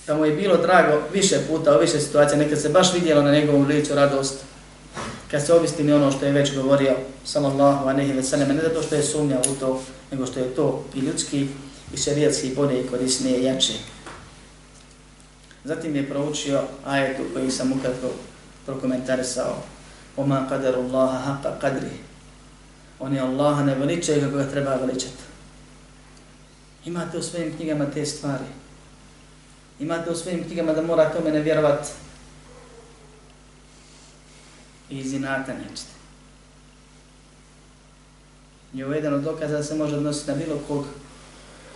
[0.06, 3.32] da mu je bilo drago više puta, u više situacija, nekad se baš vidjelo na
[3.32, 4.34] njegovom licu radost,
[5.30, 8.94] kad se obistini ono što je već govorio, sallallahu anehi ve sallam, ne zato što
[8.94, 11.48] je sumnjao u to, nego što je to i ljudski,
[11.94, 13.72] i šerijatski bolje i korisnije i jače.
[15.64, 18.08] Zatim je proučio ajetu koji sam ukratko
[18.66, 19.62] prokomentarisao.
[20.16, 21.90] Oma kadaru Allaha haqqa qadri.
[23.00, 25.22] On je Allaha ne veličaju kako ga treba veličati.
[26.84, 28.44] Imate u svojim knjigama te stvari
[29.80, 31.88] imate u svojim knjigama da mora tome ne vjerovat
[34.90, 35.94] i iz inata nećete.
[38.74, 40.84] I ovo jedan od dokaza da se može odnositi na bilo kog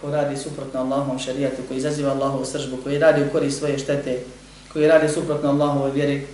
[0.01, 4.19] ko radi suprotno Allahom šarijatu, koji izaziva Allahovu sržbu, koji radi u korist svoje štete,
[4.73, 6.27] koji radi suprotno Allahovoj vjeri,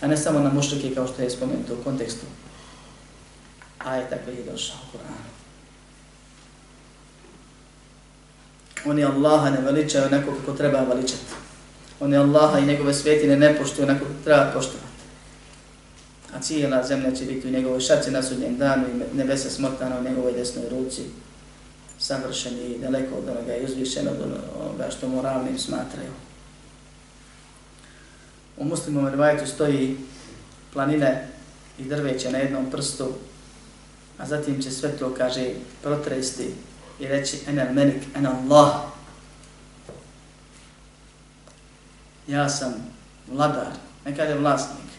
[0.00, 2.26] a ne samo na mušrike kao što je spomenuto u kontekstu.
[3.78, 5.29] A je tako je došao u Koranu.
[8.84, 11.22] Oni Allaha ne veličaju onako kako treba veličati.
[12.00, 14.90] Oni Allaha i njegove svetine ne poštuju onako kako treba poštovati.
[16.34, 20.04] A cijela zemlja će biti u njegovoj šaci na sudnjem danu i nebesa smotana u
[20.04, 21.02] njegovoj desnoj ruci.
[21.98, 24.16] Savršeni i daleko od onoga i uzvišen od
[24.60, 26.10] onoga što moralnim smatraju.
[28.56, 29.96] U muslimom rivajetu stoji
[30.72, 31.28] planine
[31.78, 33.08] i drveće na jednom prstu,
[34.18, 35.50] a zatim će sve to, kaže,
[35.82, 36.50] protresti
[37.00, 38.74] i reći enel menik, en Allah.
[42.26, 42.74] Ja sam
[43.28, 43.66] vladar,
[44.04, 44.90] ne kaže vlasnik.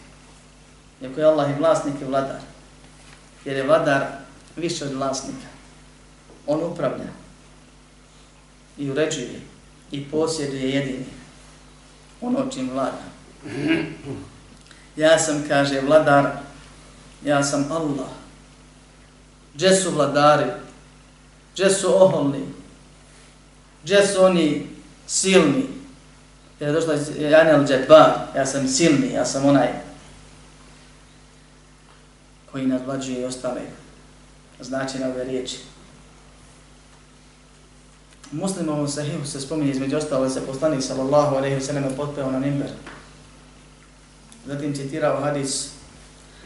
[1.02, 2.40] Iako je Allah i vlasnik i vladar.
[3.44, 4.06] Jer je vladar
[4.56, 5.48] više od vlasnika.
[6.46, 7.10] On upravlja
[8.78, 9.40] i uređuje
[9.90, 11.04] i posjeduje jedini
[12.20, 13.02] ono čim vlada.
[14.96, 16.30] Ja sam, kaže, vladar,
[17.24, 18.08] ja sam Allah.
[19.54, 20.50] Gdje su vladari?
[21.54, 22.44] Gdje su oholni?
[23.82, 24.66] Gdje su oni
[25.06, 25.66] silni?
[26.60, 29.68] Jer je došla Janel Džetbar, ja sam silni, ja sam onaj
[32.52, 33.60] koji nadvlađuje i ostale
[34.60, 35.58] znači na ove riječi.
[38.32, 42.38] U muslimovom sahihu se spominje između ostalo se poslanik sallallahu alaihi wa sallam potpeo na
[42.38, 42.70] nimber.
[44.46, 45.68] Zatim citirao hadis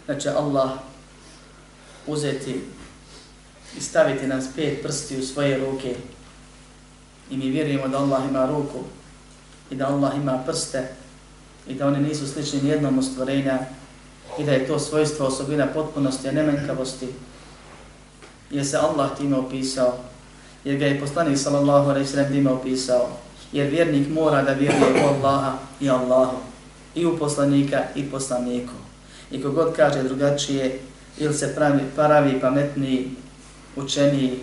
[0.07, 0.71] da će Allah
[2.07, 2.61] uzeti
[3.79, 5.95] i staviti nas pet prsti u svoje ruke
[7.31, 8.79] i mi vjerujemo da Allah ima ruku
[9.71, 10.89] i da Allah ima prste
[11.69, 13.59] i da oni nisu slični nijednom stvorenja
[14.39, 17.09] i da je to svojstvo osobina potpunosti, a nemenkavosti.
[18.51, 19.95] jer se Allah time opisao,
[20.65, 23.09] jer ga je poslanik sallallahu alaihi sallam time opisao,
[23.53, 26.37] jer vjernik mora da vjeruje u Allaha i Allahu,
[26.95, 28.73] i u poslanika i poslaniku.
[29.31, 30.81] I kogod kaže drugačije,
[31.19, 33.11] ili se pravi, pravi pametniji,
[33.77, 34.41] učeniji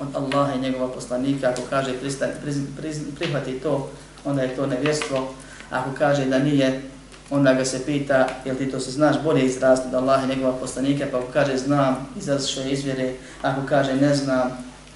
[0.00, 3.90] od Allaha i njegova poslanika, ako kaže pristan, priz, priz, prihvati to,
[4.24, 5.34] onda je to nevjerstvo,
[5.70, 6.82] ako kaže da nije,
[7.30, 10.52] onda ga se pita, jel ti to se znaš bolje izrasti od Allaha i njegova
[10.52, 13.12] poslanika, pa ako kaže znam, izašao je izvjere,
[13.42, 14.50] ako kaže ne znam,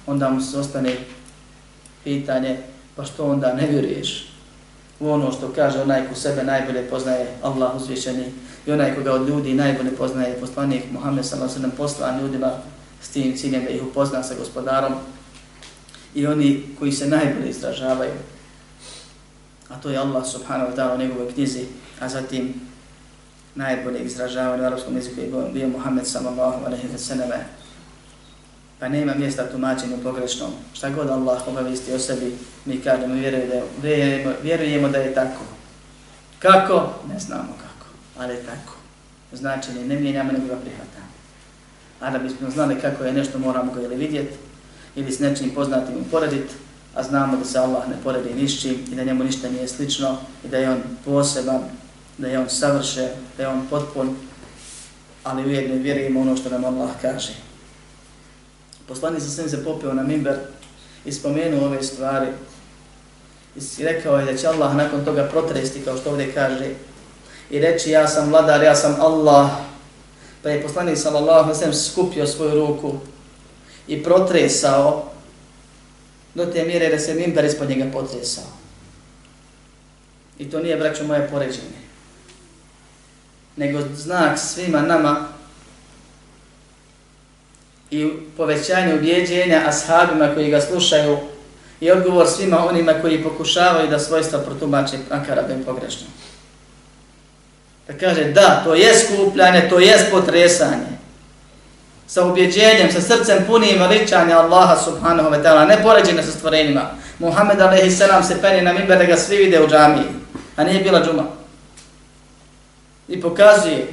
[0.07, 0.95] onda mu se ostane
[2.03, 2.57] pitanje,
[2.95, 4.29] pa što onda ne vjeruješ?
[4.99, 8.25] U ono što kaže onaj ko sebe najbolje poznaje Allah uzvišeni.
[8.65, 12.51] I onaj koga od ljudi najbolje poznaje poslanik Muhammed sallallahu alejhi ve poslan ljudima
[13.03, 14.93] s tim ciljem da ih upozna sa gospodarom
[16.15, 18.13] i oni koji se najbolje izražavaju
[19.69, 21.65] a to je Allah subhanahu wa ta'ala u njegovoj knjizi
[21.99, 22.53] a zatim
[23.55, 27.29] najbolje izražavanje u arabskom jeziku je bio Muhammed sallallahu alaihi wa sallam.
[28.79, 30.51] Pa nema mjesta tumačenju pogrešnom.
[30.73, 35.43] Šta god Allah obavisti o sebi, mi kažemo, vjerujemo, vjerujemo, vjerujemo da je tako.
[36.39, 36.93] Kako?
[37.13, 38.75] Ne znamo kako, ali je tako.
[39.33, 41.12] Znači, ne mijenjamo nego ga prihvatamo.
[42.03, 44.35] A da bismo znali kako je nešto, moramo ga ili vidjeti,
[44.95, 46.53] ili s nečim poznatim uporediti,
[46.95, 50.47] a znamo da se Allah ne poredi nišćim i da njemu ništa nije slično i
[50.47, 51.61] da je on poseban
[52.17, 54.15] da je on savršen, da je on potpun,
[55.23, 57.33] ali ujedno vjerujemo ono što nam Allah kaže.
[58.87, 60.37] Poslani sa svim se popio na mimber
[61.05, 62.27] i spomenuo ove stvari
[63.55, 66.69] i rekao je da će Allah nakon toga protresti, kao što ovdje kaže,
[67.49, 69.49] i reći ja sam vladar, ja sam Allah,
[70.43, 72.93] pa je poslanik sallallahu alejhi ve skupio svoju ruku
[73.87, 75.11] i protresao
[76.35, 78.43] do te mjere da se mimber ispod njega potresao.
[80.39, 81.83] I to nije, braćo moje, poređenje
[83.55, 85.27] nego znak svima nama
[87.91, 91.17] i povećanje ubjeđenja ashabima koji ga slušaju
[91.81, 96.07] i odgovor svima onima koji pokušavaju da svojstva protumače Ankarabem pogrešno.
[97.87, 100.93] Da kaže da, to je skupljanje, to je potresanje.
[102.07, 106.89] Sa ubjeđenjem, sa srcem punim veličanja Allaha subhanahu wa ta'ala, ne poređene sa stvorenjima.
[107.19, 108.27] Muhammed a.s.
[108.27, 110.05] se peni na mimber da ga svi vide u džamiji,
[110.55, 111.23] a nije bila džuma
[113.07, 113.87] i pokazuje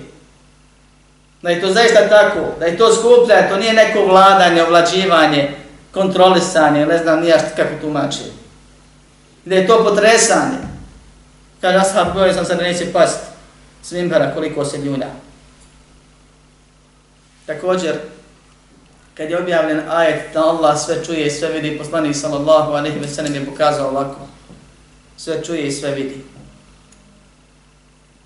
[1.43, 5.51] da je to zaista tako, da je to skupljanje, to nije neko vladanje, ovlađivanje,
[5.93, 8.25] kontrolisanje, ne znam nija kako tumači.
[9.45, 10.59] Da je to potresanje.
[11.61, 12.93] Kaže Ashab, govorio sam se da neće
[13.83, 15.07] s mimbera koliko se ljuna.
[17.47, 17.97] Također,
[19.15, 23.09] kad je objavljen ajet da Allah sve čuje i sve vidi, poslanik sallallahu alaihi ve
[23.09, 24.21] sellem je pokazao ovako.
[25.17, 26.25] Sve čuje i sve vidi.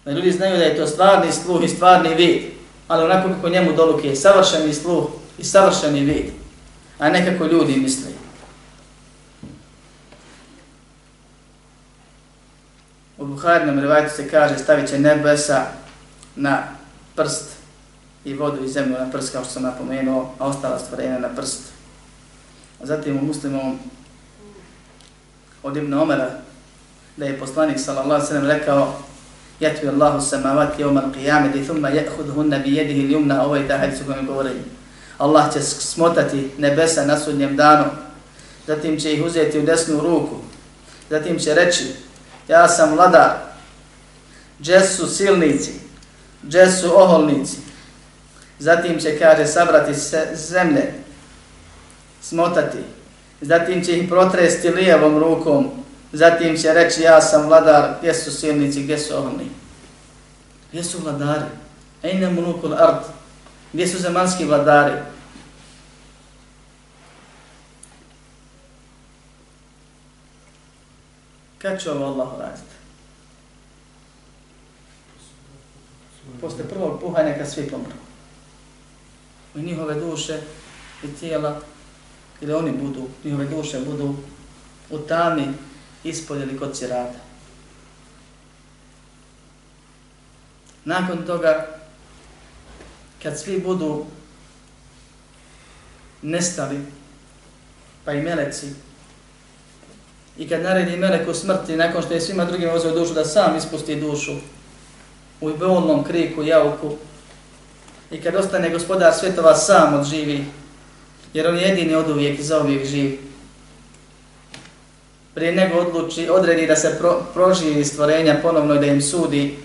[0.05, 2.43] Da ljudi znaju da je to stvarni sluh i stvarni vid,
[2.89, 5.05] ali onako kako njemu doluke je savršeni sluh
[5.39, 6.27] i savršeni vid,
[6.99, 8.14] a ne kako ljudi misle.
[13.25, 15.67] U Buharinom rivajtu se kaže stavit će nebesa
[16.37, 16.63] na
[17.17, 17.45] prst
[18.25, 21.61] i vodu i zemlju na prst, kao što sam napomenuo, a ostala stvorenja na prst.
[22.83, 23.79] A zatim u muslimom
[25.63, 26.31] od Ibn Omara,
[27.17, 28.97] da je poslanik sallallahu sallam rekao
[29.61, 34.63] Jatvi Allahu samawati yawm al-qiyamati thumma ya'khudhuhunna bi yadihi al-yumna aw ida hadithu kama govorili.
[35.19, 37.85] Allah će smotati nebesa na sudnjem danu,
[38.67, 40.37] zatim će ih uzeti u desnu ruku,
[41.11, 41.85] zatim će reći,
[42.49, 43.45] ja sam vladar,
[44.59, 45.73] Gdje su silnici?
[46.43, 47.57] Gdje su oholnici?
[48.59, 50.95] Zatim će, kaže, sabrati se zemlje,
[52.23, 52.79] smotati.
[53.41, 55.71] Zatim će ih protresti lijevom rukom.
[56.13, 59.51] Zatim će reći, ja sam vladar, gdje su silnici, gdje su oholni?
[60.71, 61.51] Gdje su vladari?
[62.03, 63.05] Ejne mulukul ard?
[63.73, 64.95] Gdje su zemanski vladari?
[71.65, 72.75] Kad će ovo Allah uraditi?
[76.41, 77.93] Posle prvog puhanja kad svi pomru.
[79.55, 80.41] I njihove duše
[81.05, 81.61] i tijela,
[82.41, 84.15] ili oni budu, njihove duše budu
[84.91, 85.47] u tami
[86.03, 87.19] ispod ili kod cirata.
[90.85, 91.79] Nakon toga,
[93.23, 94.07] kad svi budu
[96.23, 96.81] nestali,
[98.05, 98.67] pa i meleci,
[100.39, 103.97] i kad naredi meleku smrti, nakon što je svima drugim ozio dušu, da sam ispusti
[103.97, 104.33] dušu
[105.41, 106.97] u bolnom kriku, jauku,
[108.11, 110.45] i kad ostane gospodar svetova sam od živi,
[111.35, 113.19] jer on jedini od uvijek i za uvijek živ.
[115.35, 119.57] prije nego odluči, odredi da se pro, proživi stvorenja ponovno i da im sudi,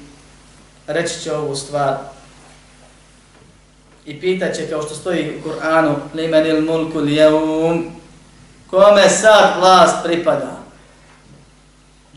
[0.87, 1.97] reći će ovu stvar.
[4.05, 7.91] I pitaće kao što stoji u Kur'anu, limenil mulku lijevum,
[8.69, 10.58] kome sad vlast pripada?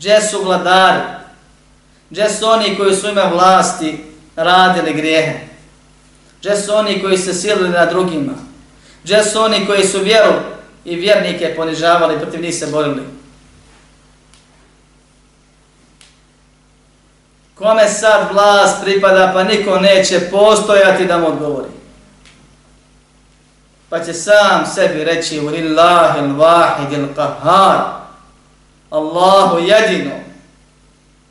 [0.03, 1.01] Gdje su vladari?
[2.09, 5.39] Gdje su oni koji su ime vlasti radili grijehe?
[6.39, 8.33] Gdje su oni koji se silili na drugima?
[9.03, 10.33] Gdje su oni koji su vjeru
[10.85, 13.03] i vjernike ponižavali, protiv njih se borili?
[17.55, 21.69] Kome sad vlast pripada, pa niko neće postojati da mu odgovori.
[23.89, 28.02] Pa će sam sebi reći Ulillahi l-vahid il-qahar.
[28.93, 30.11] Allahu jedino,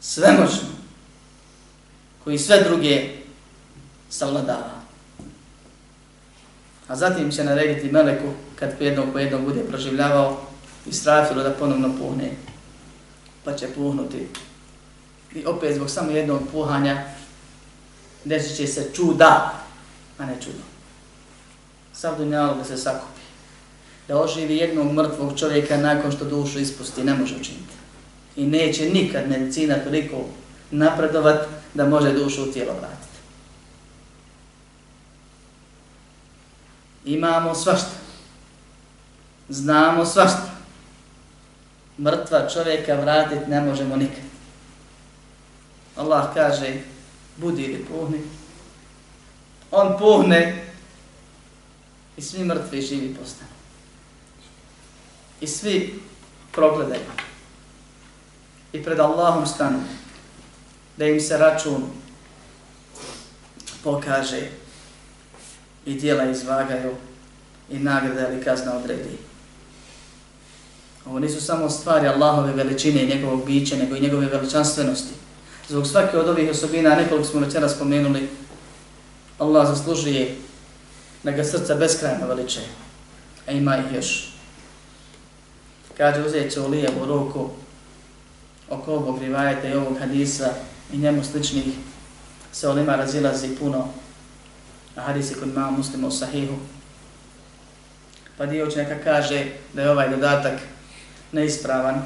[0.00, 0.68] svemoćno,
[2.24, 3.08] koji sve druge
[4.10, 4.82] savladava.
[6.88, 10.40] A zatim će narediti meleku kad po jednog po jednog bude proživljavao
[10.86, 12.30] i strafilo da ponovno puhne.
[13.44, 14.28] Pa će puhnuti
[15.34, 17.04] I opet zbog samo jednog puhanja
[18.24, 19.52] desit će se čuda,
[20.18, 20.62] a ne čudo.
[21.92, 23.11] Sav dunjalo da se sakupi.
[24.09, 27.74] Da oživi jednog mrtvog čovjeka nakon što dušu ispusti, ne može učiniti.
[28.36, 30.24] I neće nikad medicina toliko
[30.70, 33.18] napredovat da može dušu u tijelo vratiti.
[37.05, 37.90] Imamo svašta.
[39.48, 40.50] Znamo svašta.
[41.98, 44.24] Mrtva čovjeka vratiti ne možemo nikad.
[45.96, 46.74] Allah kaže,
[47.36, 48.18] budi ili puhni.
[49.70, 50.64] On puhne
[52.16, 53.51] i svi mrtvi živi postane.
[55.43, 56.01] I svi
[56.53, 57.11] progledaju.
[58.72, 59.78] I pred Allahom stanu
[60.97, 61.82] da im se račun
[63.84, 64.49] pokaže
[65.86, 66.95] i dijela izvagaju
[67.70, 69.18] i nagrada ili kazna odredi.
[71.07, 75.14] Ovo nisu samo stvari Allahove veličine i njegovog bića, nego i njegove veličanstvenosti.
[75.68, 78.28] Zbog svake od ovih osobina, nekoliko smo večera spomenuli,
[79.38, 80.36] Allah zaslužuje
[81.22, 82.61] da ga srca beskrajno veliče,
[83.47, 84.31] a ima ih još.
[85.97, 87.49] Kaže, uzet će u lijevu ruku
[88.70, 90.51] oko ovog rivajeta i ovog hadisa
[90.93, 91.64] i njemu sličnih
[92.53, 93.88] se olima razilazi puno
[94.97, 96.55] a hadisi kod imamo muslima u sahihu.
[98.38, 100.61] Pa dio učenjaka kaže da je ovaj dodatak
[101.32, 102.03] neispravan,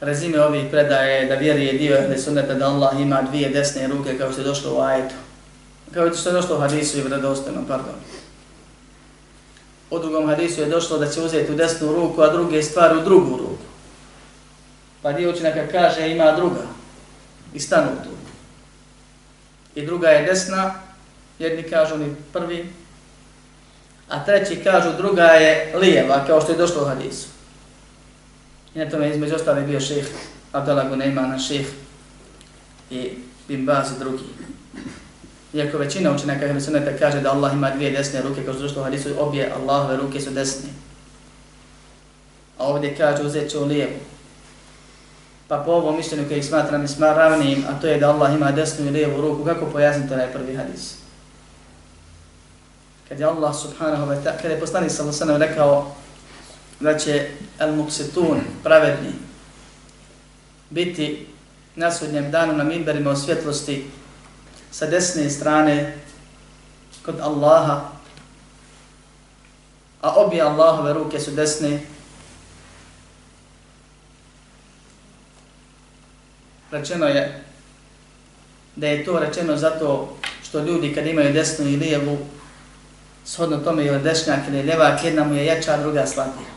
[0.00, 4.32] rezime ovih predaje da vjeruje dio ehli sunneta da Allah ima dvije desne ruke kao
[4.32, 5.14] što je došlo u ajetu.
[5.94, 7.94] Kao što je došlo u hadisu i vredostanom, pardon.
[9.90, 13.04] U drugom hadisu je došlo da će uzeti u desnu ruku, a druge stvari u
[13.04, 13.64] drugu ruku.
[15.02, 16.62] Pa dio učenjaka kaže ima druga
[17.54, 18.10] i stanu tu.
[19.74, 20.74] I druga je desna,
[21.38, 22.72] jedni kažu ni prvi,
[24.08, 27.28] a treći kažu druga je lijeva, kao što je došlo u hadisu.
[28.74, 30.06] I na tome između ostali bio šeheh
[30.52, 31.66] Abdallah Gunayman, šeheh
[32.90, 33.10] i
[33.48, 34.24] Bin Baz i drugi.
[35.52, 38.84] Iako većina učenjaka Ehli Sunneta kaže da Allah ima dvije desne ruke, kao što u
[38.84, 40.68] hadisu obje Allahove ruke su desne.
[42.58, 43.92] A ovdje kaže uzet ću lijevu.
[45.48, 48.90] Pa po ovom mišljenju koji smatram nesmaravnim, a to je da Allah ima desnu i
[48.90, 50.94] lijevu ruku, kako pojasniti onaj prvi hadis?
[53.08, 55.94] Kad je Allah subhanahu wa ta'ala, kada je poslanik sallallahu sellem rekao
[56.80, 57.26] da će
[57.58, 59.12] al-muqsitun, pravedni,
[60.70, 61.26] biti
[61.76, 63.86] na sudnjem danu na minberima u svjetlosti
[64.70, 65.98] sa desne strane
[67.02, 67.90] kod Allaha,
[70.00, 71.80] a obje Allahove ruke su desne,
[76.70, 77.44] rečeno je
[78.76, 82.18] da je to rečeno zato što ljudi kad imaju desnu i lijevu,
[83.24, 86.50] shodno tome je dešnjak ili ljevak, jedna mu je jača, druga slabija.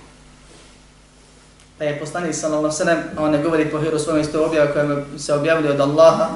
[1.78, 5.04] Pa je poslanik sallallahu sallam, a on ne govori po hiru svojom isto objava koja
[5.18, 6.30] se objavili od Allaha,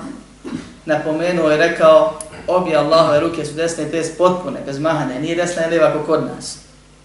[0.87, 5.65] napomenuo je rekao, obje Allahove ruke su desne i te potpune, bez mahanja, nije desna
[5.65, 6.57] i lijeva kod nas.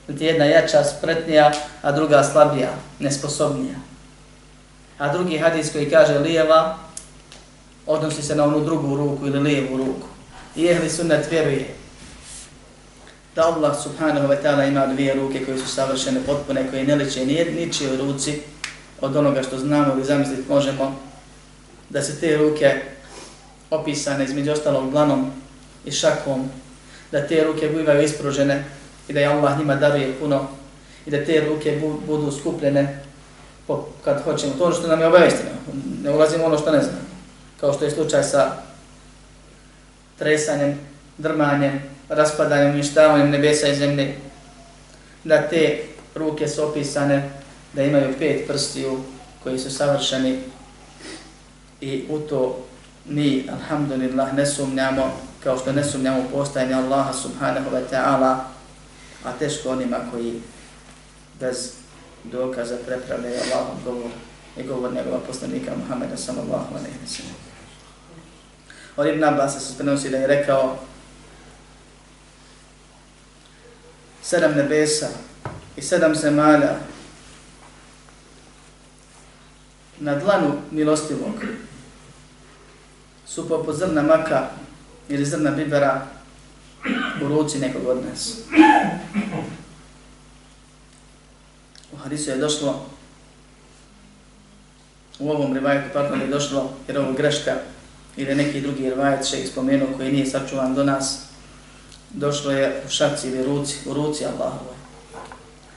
[0.09, 1.53] Niti jedna jača, spretnija,
[1.83, 3.74] a druga slabija, nesposobnija.
[4.99, 6.76] A drugi hadis koji kaže lijeva,
[7.87, 10.07] odnosi se na onu drugu ruku ili lijevu ruku.
[10.57, 11.74] I ehli sunnet vjeruje
[13.35, 17.26] da Allah subhanahu wa ta'ala ima dvije ruke koje su savršene, potpune, koje ne liče
[17.26, 18.41] ni ničije ruci
[19.01, 20.97] od onoga što znamo ili zamisliti možemo,
[21.91, 22.80] da se te ruke
[23.73, 25.31] opisane između ostalog glanom
[25.85, 26.49] i šakom,
[27.12, 28.64] da te ruke bivaju ispružene
[29.09, 30.47] i da je Allah njima daruje puno
[31.07, 33.01] i da te ruke bu, budu skupljene
[33.66, 34.53] po, kad hoćemo.
[34.59, 35.51] To ono što nam je obavestino,
[36.03, 36.99] ne ulazimo ono što ne znamo.
[37.61, 38.53] Kao što je slučaj sa
[40.18, 40.79] tresanjem,
[41.18, 44.14] drmanjem, raspadanjem, uništavanjem nebesa i zemlje,
[45.25, 45.79] da te
[46.14, 47.31] ruke su opisane
[47.73, 49.01] da imaju pet prstiju
[49.43, 50.39] koji su savršeni
[51.81, 52.64] i u to
[53.05, 58.36] mi, alhamdulillah, ne sumnjamo kao što ne sumnjamo postajanje Allaha subhanahu wa ta'ala,
[59.24, 60.40] a teško onima koji
[61.40, 61.72] bez
[62.24, 64.11] dokaza prepravljaju Allahom govor
[64.57, 67.34] i govor njegova poslanika Muhammeda sallallahu alaihi wa sallam.
[68.96, 70.78] Od Ibn Abbas se prenosi da je rekao
[74.22, 75.09] sedam nebesa
[75.76, 76.74] i sedam zemalja
[80.00, 81.34] na dlanu milostivog
[83.35, 84.49] su poput zrna maka
[85.09, 86.07] ili zrna bibera
[87.24, 88.37] u ruci nekog od nas.
[91.93, 92.87] U hadisu je došlo,
[95.18, 97.55] u ovom rivajetu, pardon, je došlo, jer ovo greška
[98.16, 101.18] ili neki drugi rivajet še spomenuo koji nije sačuvan do nas,
[102.11, 104.76] došlo je u šaci ili ruci, u ruci Allahove.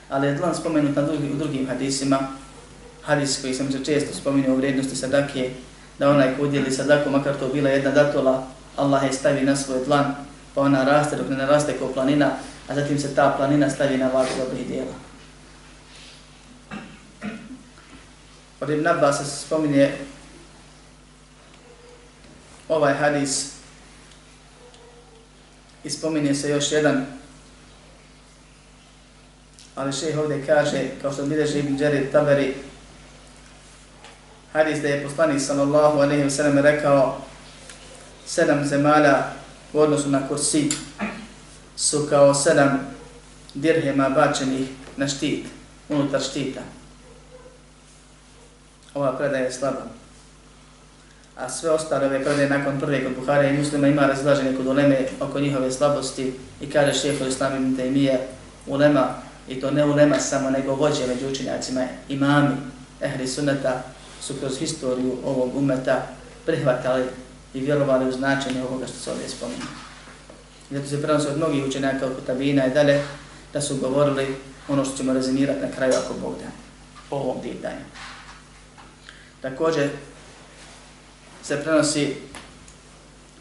[0.09, 2.19] Ali je dlan spomenut na drugi, u drugim hadisima,
[3.01, 5.51] hadis koji sam se često spominio u vrijednosti sadake,
[5.99, 9.85] da onaj ko udjeli sadaku, makar to bila jedna datola, Allah je stavi na svoj
[9.85, 10.15] dlan,
[10.55, 12.31] pa ona raste dok ne naraste kao planina,
[12.67, 14.93] a zatim se ta planina stavi na vagu dobrih dijela.
[18.61, 19.91] Od Ibn Abbas se spominje
[22.69, 23.51] ovaj hadis
[25.83, 27.05] i spominje se još jedan
[29.75, 32.53] ali šeheh ovdje kaže, kao što bileže Ibn Đerir Taberi,
[34.55, 37.17] hadis da je poslanik sallallahu alaihi wa sallam rekao
[38.25, 39.23] sedam zemalja
[39.73, 40.69] u odnosu na kursi
[41.77, 42.79] su kao sedam
[43.53, 45.45] dirhema bačenih na štit,
[45.89, 46.61] unutar štita.
[48.93, 49.81] Ova predaja je slaba.
[51.37, 55.07] A sve ostale ove predaje nakon prve kod Buhara i muslima ima razlaženje kod uleme
[55.19, 58.17] oko njihove slabosti i kaže šeho Islam ibn Taymiye
[58.67, 59.07] ulema,
[59.49, 62.55] i to ne ulema samo nego vođe među učenjacima, imami,
[63.01, 63.94] ehli sunnata,
[64.27, 66.07] su kroz historiju ovog umeta
[66.45, 67.03] prihvatali
[67.53, 69.61] i vjerovali u značenje ovoga što se ovdje spominje.
[70.71, 73.01] Zato se prenosi od mnogih učenjaka od Kutabina i dalje
[73.53, 74.35] da su govorili
[74.67, 76.49] ono što ćemo rezimirati na kraju ako Bog da
[77.09, 77.85] po ovom pitanju.
[79.41, 79.89] Također
[81.43, 82.15] se prenosi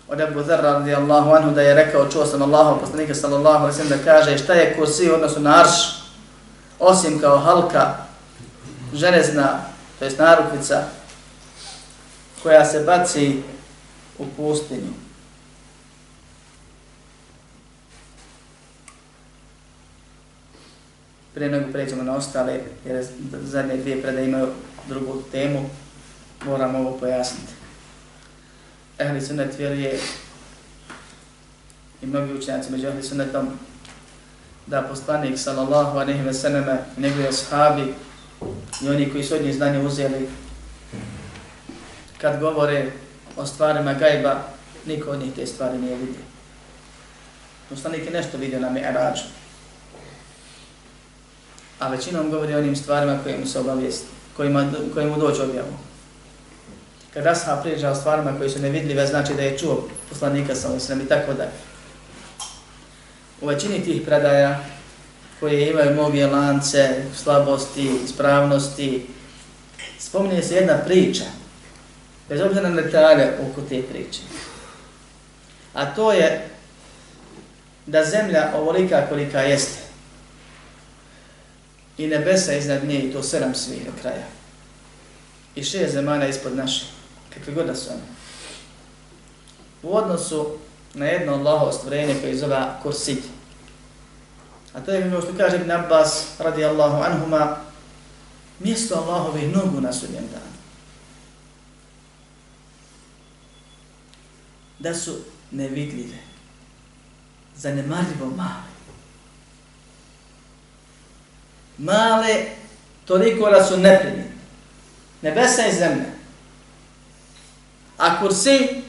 [0.08, 3.98] od Abu Dharra radijallahu anhu da je rekao, čuo sam Allahu poslanika sallallahu alaihi da
[4.04, 6.02] kaže šta je kursi u odnosu na arš,
[6.78, 7.94] osim kao halka
[8.94, 10.84] železna, to je narukvica,
[12.42, 13.42] koja se baci
[14.18, 14.92] u pustinju.
[21.34, 23.06] Prije nego pređemo na ostale, jer
[23.42, 24.48] zadnje dvije predaje imaju
[24.88, 25.70] drugu temu,
[26.44, 27.52] moram ovo pojasniti.
[28.98, 30.00] Ehli sunnet vjeruje
[32.02, 33.48] i mnogi učenjaci među ehli sunnetom
[34.66, 37.94] da poslanik sallallahu aleyhi ve sallame i njegovi ashabi
[38.82, 40.28] i oni koji su od njih znanje uzeli
[42.18, 42.90] kad govore
[43.36, 44.42] o stvarima gajba,
[44.86, 46.24] niko od njih te stvari nije vidio.
[47.68, 49.24] Poslanik je nešto vidio na Mi'rađu.
[51.78, 55.76] A većinom govori o onim stvarima koje mu se obavijesti, kojima, koje mu dođe objavu.
[57.14, 61.00] Kad Ashab priča o stvarima koje su nevidljive, znači da je čuo poslanika sa osrem
[61.00, 61.48] i tako da.
[63.40, 64.64] U većini tih predaja,
[65.44, 69.06] koje imaju mnoge lance, slabosti, ispravnosti,
[69.98, 71.24] spominje se jedna priča,
[72.28, 74.20] bez obzira na detalje oko te priče.
[75.74, 76.48] A to je
[77.86, 79.78] da zemlja ovolika kolika jeste
[81.98, 84.26] i nebesa iznad nje i to sedam svih do kraja
[85.54, 86.84] i šest zemana ispod naše
[87.34, 88.02] kakve god da su one.
[89.82, 90.56] U odnosu
[90.94, 93.33] na jedno Allahovo stvorenje koje zove kursi.
[94.74, 97.56] A to je ono što kaže Ibn Abbas radi Allahu anhuma,
[98.58, 100.54] mjesto Allahove nogu na sudnjem danu.
[104.78, 105.18] Da su
[105.50, 106.18] nevidljive,
[107.56, 108.74] zanemarljivo male.
[111.78, 112.46] Male,
[113.04, 114.32] toliko da su neprimjene.
[115.22, 116.14] Nebesa i zemlja.
[117.98, 118.82] A kursi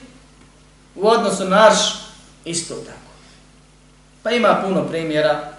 [0.96, 1.78] u odnosu na arš
[2.46, 3.00] isto tako.
[4.24, 5.55] Pa ima puno primjera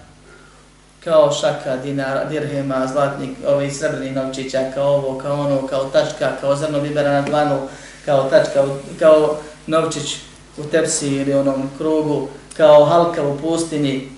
[1.07, 6.55] kao šaka, dinara, dirhema, zlatnik, ovaj srebrni novčića, kao ovo, kao ono, kao tačka, kao
[6.55, 7.67] zrno bibera na dlanu,
[8.05, 8.63] kao tačka,
[8.99, 9.37] kao
[9.67, 10.15] novčić
[10.57, 12.27] u tepsi ili onom krugu,
[12.57, 14.09] kao halka u pustinji.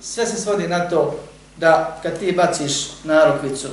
[0.00, 1.20] Sve se svodi na to
[1.56, 2.72] da kad ti baciš
[3.04, 3.68] narukvicu,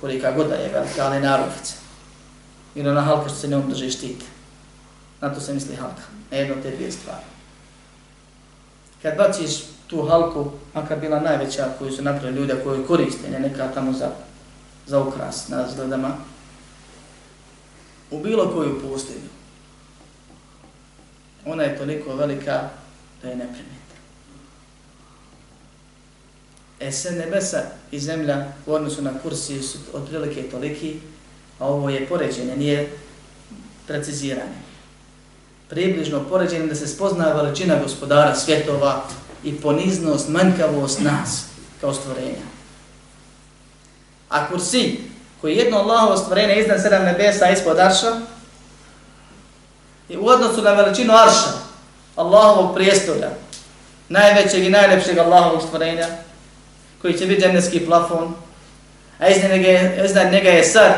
[0.00, 1.74] kolika god da je velika, ali narukvica,
[2.74, 4.24] ili ona halka što se ne drži štite,
[5.20, 7.24] na to se misli halka, na jedno te dvije stvari.
[9.02, 9.50] Kad baciš
[9.92, 14.10] tu halku, makar bila najveća koju su napravili ljudi koju koriste, ne neka tamo za,
[14.86, 16.16] za ukras na zgledama,
[18.10, 19.28] u bilo koju pustinju,
[21.46, 22.68] ona je toliko velika
[23.22, 23.96] da je neprimjetna.
[26.80, 30.96] E se nebesa i zemlja u odnosu na kursi su otprilike toliki,
[31.58, 32.90] a ovo je poređenje, nije
[33.86, 34.62] preciziranje.
[35.68, 39.04] Približno poređenje da se spozna veličina gospodara svjetova,
[39.44, 41.44] i poniznost, manjkavost nas
[41.80, 42.46] kao stvorenja.
[44.28, 45.00] A kursi,
[45.40, 48.20] koji je jedno Allahovo stvorenje iznad sedam nebesa ispod arša,
[50.08, 51.52] i u odnosu na veličinu arša,
[52.16, 53.30] Allahovog prijestolja,
[54.08, 56.06] najvećeg i najlepšeg Allahovog stvorenja,
[57.02, 58.34] koji će biti dženevski plafon,
[59.18, 60.92] a iznad njega, je, iznad njega je sad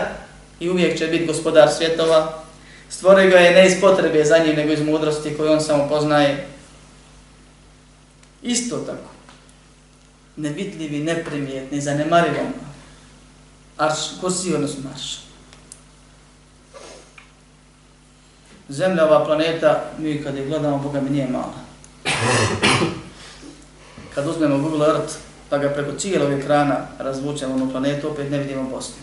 [0.60, 2.42] i uvijek će biti gospodar svjetova,
[2.90, 6.46] stvore ga je ne iz potrebe za njim, nego iz mudrosti koju on samo poznaje,
[8.44, 9.10] Isto tako.
[10.36, 12.38] Nevidljivi, neprimjetni, zanemarivi
[13.76, 15.20] Arš, ko odnosno marš?
[18.68, 21.54] Zemlja, ova planeta, mi kad je gledamo, Boga mi nije mala.
[24.14, 25.14] Kad uzmemo Google Earth,
[25.50, 29.02] pa ga preko cijelog ekrana razvučemo na planetu, opet ne vidimo Bosnu.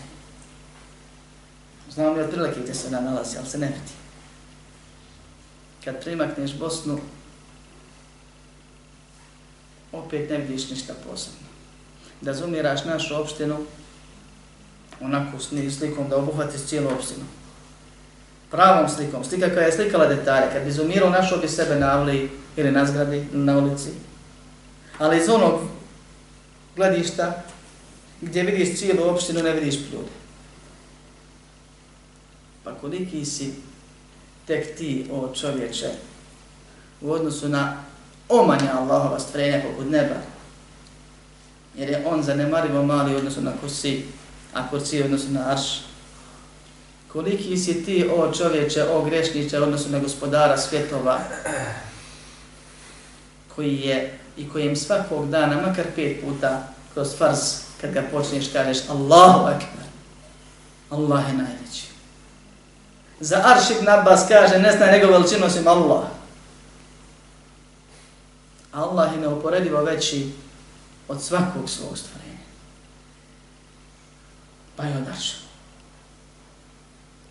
[1.90, 3.92] Znamo li otprilike gdje se ona nalazi, ali se ne vidi.
[5.84, 6.98] Kad primakneš Bosnu,
[9.92, 11.46] opet ne vidiš ništa posebno.
[12.20, 13.56] Da zumiraš našu opštinu,
[15.00, 15.38] onako
[15.78, 17.24] slikom da obuhvatiš cijelu opštinu.
[18.50, 22.30] Pravom slikom, slika koja je slikala detalje, kad bi zumirao, našao bi sebe na avli
[22.56, 23.90] ili na zgradi, na ulici.
[24.98, 25.60] Ali iz onog
[26.76, 27.42] gledišta,
[28.20, 30.12] gdje vidiš cijelu opštinu, ne vidiš ljude.
[32.64, 33.52] Pa koliki si
[34.46, 35.90] tek ti, o čovječe,
[37.00, 37.84] u odnosu na
[38.40, 40.14] omanja Allahova stvorenja poput neba.
[41.76, 44.04] Jer je on zanemarivo mali odnosu na kursi,
[44.54, 45.82] a kursi odnosu na arš.
[47.12, 51.20] Koliki si ti, o čovječe, o grešniče, odnosu na gospodara svjetova,
[53.54, 57.38] koji je i kojem svakog dana, makar pet puta, kroz farz,
[57.80, 59.86] kad ga počneš, kažeš Allahu akbar.
[60.90, 61.86] Allah je najveći.
[63.20, 66.02] Za Arš ibn Abbas kaže, ne zna njegov veličinu osim Allah.
[68.72, 70.30] Allah je neuporedivo veći
[71.08, 72.38] od svakog svog stvorenja.
[74.76, 75.40] Pa je odašao.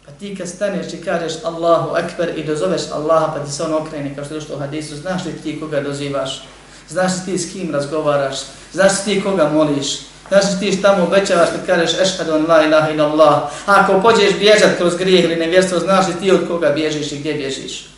[0.05, 3.73] Pa ti kad staneš i kažeš Allahu Akbar i dozoveš Allaha pa ti se on
[3.73, 6.43] okrene kao što je došlo u hadisu, znaš li ti koga dozivaš?
[6.89, 8.37] Znaš li ti s kim razgovaraš?
[8.73, 9.99] Znaš li ti koga moliš?
[10.27, 13.33] Znaš li ti šta mu obećavaš kad kažeš ešhadu an la ilaha ila Allah?
[13.65, 17.17] A ako pođeš bježat kroz grijeh ili nevjerstvo, znaš li ti od koga bježiš i
[17.17, 17.89] gdje bježiš?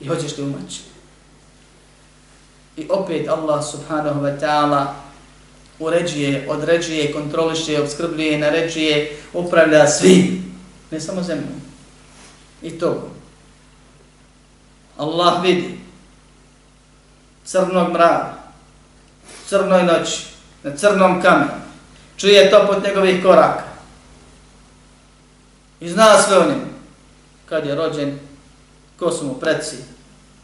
[0.00, 0.89] I hoćeš li umaći?
[2.80, 4.86] I opet Allah subhanahu wa ta'ala
[5.78, 10.54] uređuje, određuje, kontroliše, obskrbljuje, naređuje, upravlja svim,
[10.90, 11.60] ne samo zemljom.
[12.62, 13.10] I to.
[14.96, 15.78] Allah vidi
[17.44, 18.34] crnog mrava,
[19.46, 20.24] crnoj noći,
[20.62, 21.50] na crnom kamenu,
[22.16, 23.64] čuje to pod njegovih koraka.
[25.80, 26.70] I zna sve o njemu.
[27.46, 28.18] Kad je rođen,
[28.98, 29.76] ko su mu preci,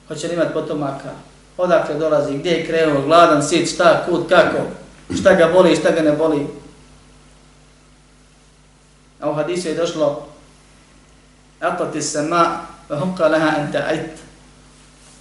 [0.08, 1.10] hoće li imati potomaka,
[1.56, 4.58] odakle dolazi, gdje je krenuo, gladan, sit, šta, kud, kako,
[5.20, 6.46] šta ga boli, šta ga ne boli.
[9.20, 10.26] A u hadisu je došlo
[11.60, 14.10] Atati sama ma, hukka leha ente ait.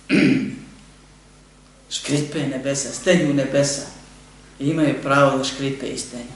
[1.96, 3.82] Škripe nebesa, stenju nebesa.
[4.60, 6.36] I imaju pravo da škripe i stenju.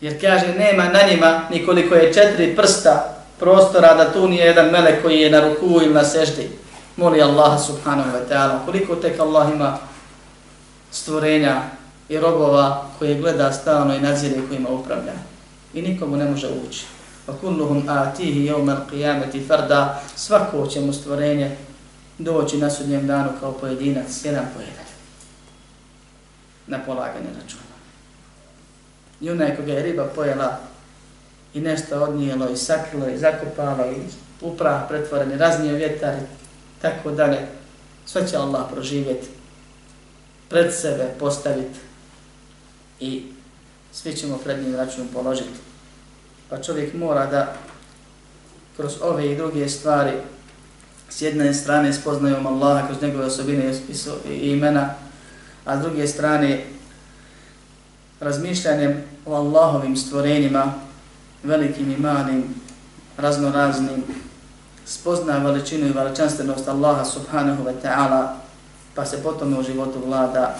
[0.00, 5.02] Jer kaže, nema na njima nikoliko je četiri prsta prostora da tu nije jedan melek
[5.02, 6.48] koji je na ruku ili na seždi.
[6.96, 8.64] Moli Allaha subhanahu wa ta'ala.
[8.64, 9.78] Koliko tek Allah ima
[10.90, 11.62] stvorenja
[12.08, 15.12] i robova koje gleda stalno i nadzire kojima upravlja.
[15.74, 16.86] I nikomu ne može ući.
[17.26, 21.56] Pa kulluhum atihi yawmal qiyamati farda svako će mu stvorenje
[22.18, 24.86] doći na sudnjem danu kao pojedinac, jedan po jedan.
[26.66, 27.62] Na polaganje računa.
[29.20, 30.58] I onaj koga je riba pojela
[31.54, 33.96] i nešto odnijelo i sakrilo i zakopalo i
[34.40, 36.41] uprah pretvoren i raznije vjetar i
[36.82, 37.38] tako dalje,
[38.06, 39.28] sve će Allah proživjeti,
[40.48, 41.78] pred sebe postaviti
[43.00, 43.22] i
[43.92, 45.58] svi ćemo pred njim račun položiti.
[46.50, 47.54] Pa čovjek mora da
[48.76, 50.12] kroz ove i druge stvari
[51.08, 53.74] s jedne strane spoznaju Allaha kroz njegove osobine
[54.30, 54.94] i imena,
[55.64, 56.64] a s druge strane
[58.20, 60.74] razmišljanjem o Allahovim stvorenjima,
[61.42, 62.44] velikim i malim,
[63.16, 64.04] raznoraznim,
[64.86, 68.36] spozna veličinu i veličanstvenost Allaha subhanahu wa ta'ala,
[68.94, 70.58] pa se potom u životu vlada.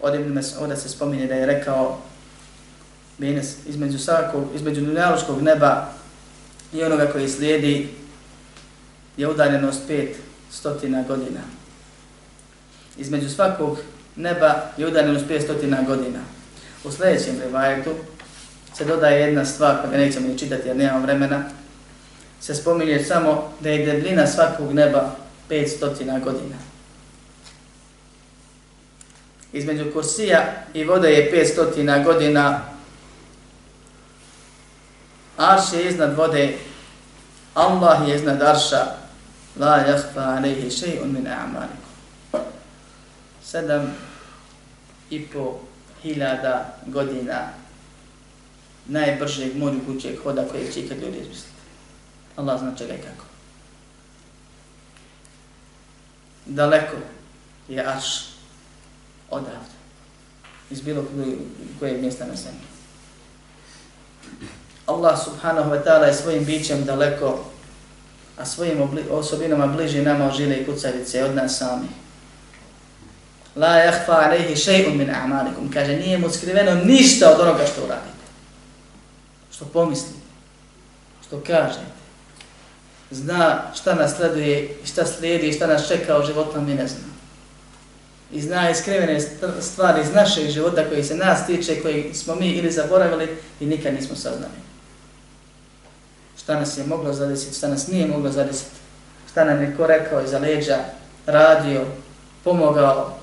[0.00, 1.98] Ovdje se spominje da je rekao
[3.66, 5.88] između svakog, između dunjaločkog neba
[6.72, 7.88] i onoga koji slijedi
[9.16, 10.16] je udaljenost pet
[10.50, 11.40] stotina godina.
[12.96, 13.78] Između svakog
[14.16, 16.18] neba je udaljenost pet stotina godina.
[16.84, 17.90] U sljedećem rivajetu
[18.74, 21.44] se dodaje jedna stvar, pa ga nećemo ni čitati jer nemam vremena,
[22.40, 25.16] se spominje samo da je debljina svakog neba
[25.50, 26.56] 500 godina.
[29.52, 32.60] Između kursija i vode je 500 godina.
[35.36, 36.54] Arš je iznad vode,
[37.54, 38.86] Allah je iznad arša,
[39.56, 42.40] la jahfa alaihi še'un min a'malikum.
[43.44, 43.94] Sedam
[45.10, 45.58] i po
[46.02, 47.59] hiljada godina
[48.90, 51.60] najbržeg mogućeg hoda kojeg će ikad ljudi izmisliti.
[52.36, 53.24] Allah zna čega i kako.
[56.46, 56.96] Daleko
[57.68, 58.04] je Arš
[59.30, 59.80] odavde.
[60.70, 61.04] Iz bilo
[61.78, 62.66] kojeg mjesta na zemlji.
[64.86, 67.44] Allah subhanahu wa ta'ala je svojim bićem daleko,
[68.38, 71.88] a svojim osobinama bliži nama od žile i kucavice od nas sami.
[73.56, 75.72] La jahfa alaihi še'un min a'malikum.
[75.72, 78.19] Kaže, nije mu skriveno ništa od onoga što uradite.
[79.60, 80.18] Što pomislite.
[81.26, 82.00] Što kažete
[83.10, 87.12] zna šta nas sleduje, šta slijedi i šta nas čeka u životu, mi ne znamo.
[88.32, 89.20] I zna iskrivene
[89.60, 93.94] stvari iz našeg života koji se nas tiče, koji smo mi ili zaboravili i nikad
[93.94, 94.60] nismo saznali.
[96.38, 98.76] Šta nas je moglo zadesiti, šta nas nije moglo zadesiti,
[99.30, 100.78] šta nam je ko rekao iza leđa,
[101.26, 101.84] radio,
[102.44, 103.18] pomogao,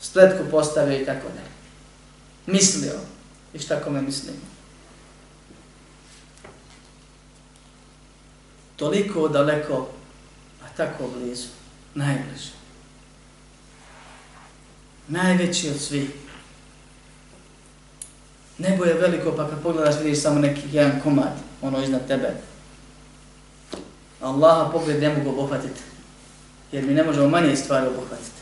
[0.00, 1.48] spletku postavio i tako dalje.
[2.46, 2.92] Mislio
[3.54, 4.57] i šta kome mislimo.
[8.78, 9.88] Toliko daleko,
[10.64, 11.48] a tako blizu,
[11.94, 12.50] najbliže.
[15.08, 16.10] Najveći od svih.
[18.58, 22.34] Nebo je veliko, pa kad pogledaš vidiš samo neki jedan komad, ono iznad tebe.
[24.20, 25.80] Allaha pogled ne mogu obuhvatiti,
[26.72, 28.40] jer mi ne možemo manje stvari obuhvatiti.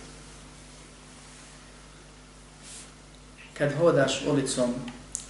[3.54, 4.74] Kad hodaš ulicom,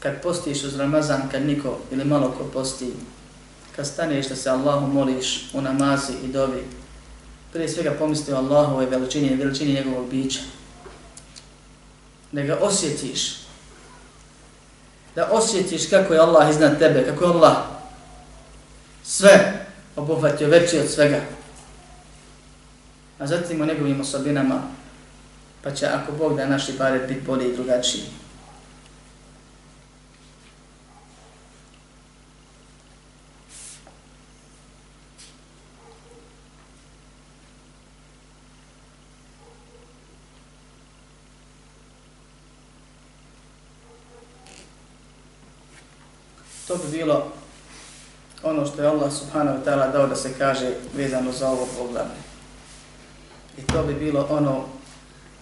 [0.00, 2.92] kad postiš uz Ramazan, kad niko ili malo ko posti,
[3.76, 6.64] kad staneš da se Allahu moliš u namazi i dovi,
[7.52, 10.40] prije svega pomisli o Allahove veličini i veličini njegovog bića.
[12.32, 13.36] Da ga osjetiš.
[15.14, 17.56] Da osjetiš kako je Allah iznad tebe, kako je Allah
[19.04, 19.66] sve
[19.96, 21.20] obuhvatio veći od svega.
[23.18, 24.62] A zatim o njegovim osobinama,
[25.62, 28.02] pa će ako Bog da naši bare biti bolji i drugačiji.
[46.76, 47.32] To bi bilo
[48.42, 52.20] ono što je Allah subhanahu wa ta'ala dao da se kaže vezano za ovo poglavlje.
[53.58, 54.64] I to bi bilo ono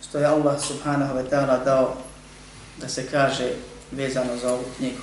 [0.08, 1.96] što je Allah subhanahu wa ta'ala dao
[2.80, 3.52] da se kaže
[3.90, 5.02] vezano za ovu knjigu.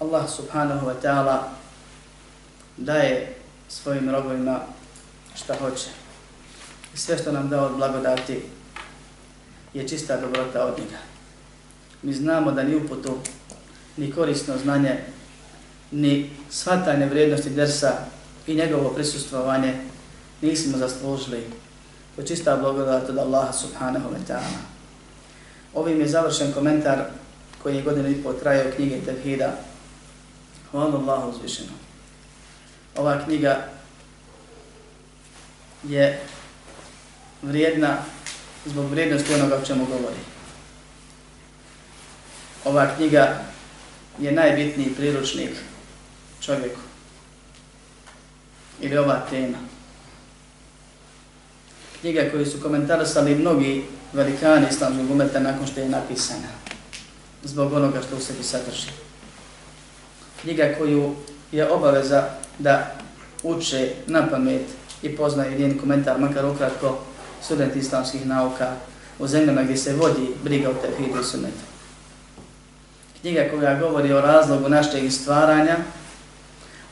[0.00, 1.38] Allah subhanahu wa ta'ala
[2.76, 3.34] daje
[3.68, 4.60] svojim robovima
[5.34, 5.88] šta hoće.
[6.94, 8.42] I sve što nam dao od blagodati
[9.74, 10.98] je čista dobrota od njega.
[12.02, 13.18] Mi znamo da ni uputu
[13.96, 14.98] ni korisno znanje,
[15.90, 17.92] ni shvatanje vrijednosti dersa
[18.46, 19.74] i njegovo prisustvovanje
[20.42, 21.44] nismo zaslužili.
[22.14, 24.60] To je čista blagodat od Allaha subhanahu wa ta'ala.
[25.74, 27.04] Ovim je završen komentar
[27.62, 29.52] koji je godinu i pol trajao knjige Tevhida.
[30.70, 31.72] Hvala Allahu uzvišeno.
[32.96, 33.68] Ova knjiga
[35.88, 36.20] je
[37.42, 37.96] vrijedna
[38.66, 40.20] zbog vrijednosti onoga o čemu govori.
[42.64, 43.53] Ova knjiga
[44.18, 45.50] je najbitniji priručnik
[46.40, 46.80] čovjeku.
[48.80, 49.58] Ili ova tema.
[52.00, 56.48] Knjiga koju su komentarisali mnogi velikani islamskog umeta nakon što je napisana.
[57.42, 58.88] Zbog onoga što u sebi sadrži.
[60.40, 61.14] Knjiga koju
[61.52, 62.94] je obaveza da
[63.42, 64.62] uče na pamet
[65.02, 66.98] i poznaju njen komentar, makar ukratko,
[67.42, 68.76] student islamskih nauka
[69.18, 71.73] u zemljama gdje se vodi briga o tevhidu i sunnetu.
[73.24, 75.76] Knjiga koja govori o razlogu našeg stvaranja,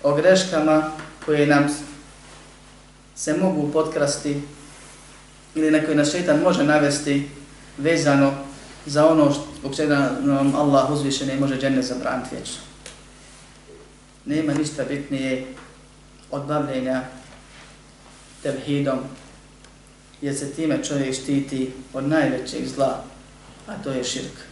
[0.03, 0.93] o greškama
[1.27, 1.69] koje nam
[3.15, 4.43] se mogu potkrasti
[5.55, 7.29] ili na koji nas šeitan može navesti
[7.79, 8.33] vezano
[8.87, 12.61] za ono zbog čega nam Allah uzviše ne može džene zabraniti vječno.
[14.25, 15.47] Nema ništa bitnije
[16.31, 17.03] od bavljenja
[18.43, 18.99] tevhidom,
[20.23, 23.05] jer se time čovjek štiti od najvećeg zla,
[23.67, 24.52] a to je širk.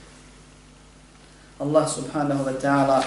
[1.61, 3.05] Allah subhanahu wa ta'ala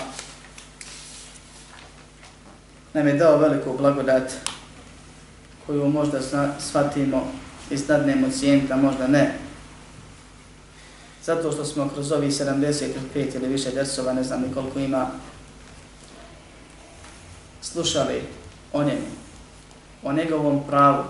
[2.93, 4.29] nam je dao veliku blagodat
[5.65, 6.19] koju možda
[6.59, 7.31] shvatimo
[7.69, 9.37] i stadnemo cijenka, možda ne.
[11.23, 15.07] Zato što smo kroz ovih 75 ili više desova, ne znam ni koliko ima,
[17.61, 18.21] slušali
[18.73, 19.07] o njemu,
[20.03, 21.03] o njegovom pravu,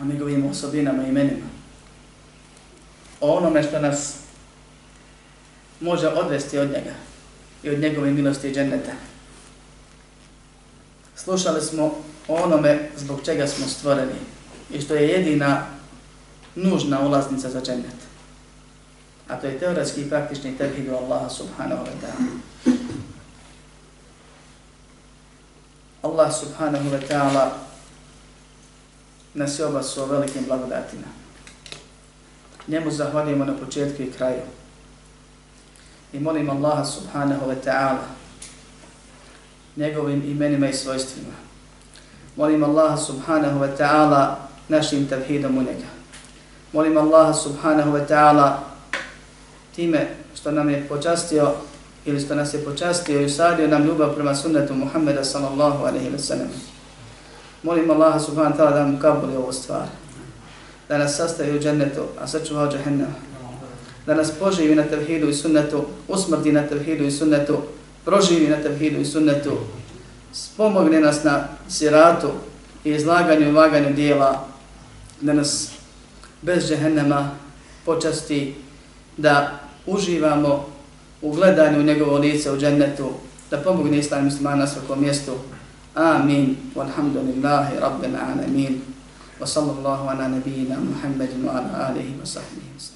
[0.00, 1.46] o njegovim osobinama i imenima,
[3.20, 4.25] o onome što nas
[5.80, 6.94] može odvesti od njega
[7.62, 8.92] i od njegove milosti i dženneta.
[11.16, 11.84] Slušali smo
[12.28, 14.18] o onome zbog čega smo stvoreni
[14.72, 15.66] i što je jedina
[16.54, 18.06] nužna ulaznica za džennet.
[19.28, 22.76] A to je teoretski i praktični tevhid Allaha subhanahu wa ta'ala.
[26.02, 27.50] Allah subhanahu wa ta'ala
[29.34, 31.06] nas je obasuo velikim blagodatima.
[32.68, 34.42] Njemu zahvaljujemo na početku i kraju.
[36.16, 37.98] I molim Allaha subhanahu wa ta'ala
[39.76, 41.32] njegovim imenima i svojstvima.
[42.36, 44.36] Molim Allaha subhanahu wa ta'ala
[44.68, 45.86] našim tavhidom u njega.
[46.72, 48.56] Molim Allaha subhanahu wa ta'ala
[49.74, 51.52] time što nam je počastio
[52.04, 56.18] ili što nas je počastio i usadio nam ljubav prema sunnetu Muhammeda sallallahu alaihi wa
[56.18, 56.48] sallam.
[57.62, 59.86] Molim Allaha subhanahu wa ta'ala da mu kabuli ovu stvar.
[60.88, 63.35] Da nas sastavi u džennetu, a sačuva u džahennama.
[64.06, 67.56] Da nas poživi na tevhidu i sunnetu, usmrti na tevhidu i sunnetu,
[68.04, 69.58] proživi na tevhidu i sunnetu,
[70.32, 72.30] spomogne nas na siratu
[72.84, 74.46] i izlaganju i vaganju dijela,
[75.20, 75.70] da nas
[76.42, 77.30] bez džehennema
[77.84, 78.54] počasti
[79.16, 80.66] da uživamo
[81.22, 83.10] u gledanju njegovo lice u džennetu,
[83.50, 85.32] da pomogne islam muslimana na svakom mjestu.
[85.94, 86.56] Amin.
[86.74, 88.80] Walhamdulillahi rabbil alamin.
[89.40, 92.95] Wa sallallahu ala nabiyina Muhammedin wa ala alihi wa sahbihi wa sallam.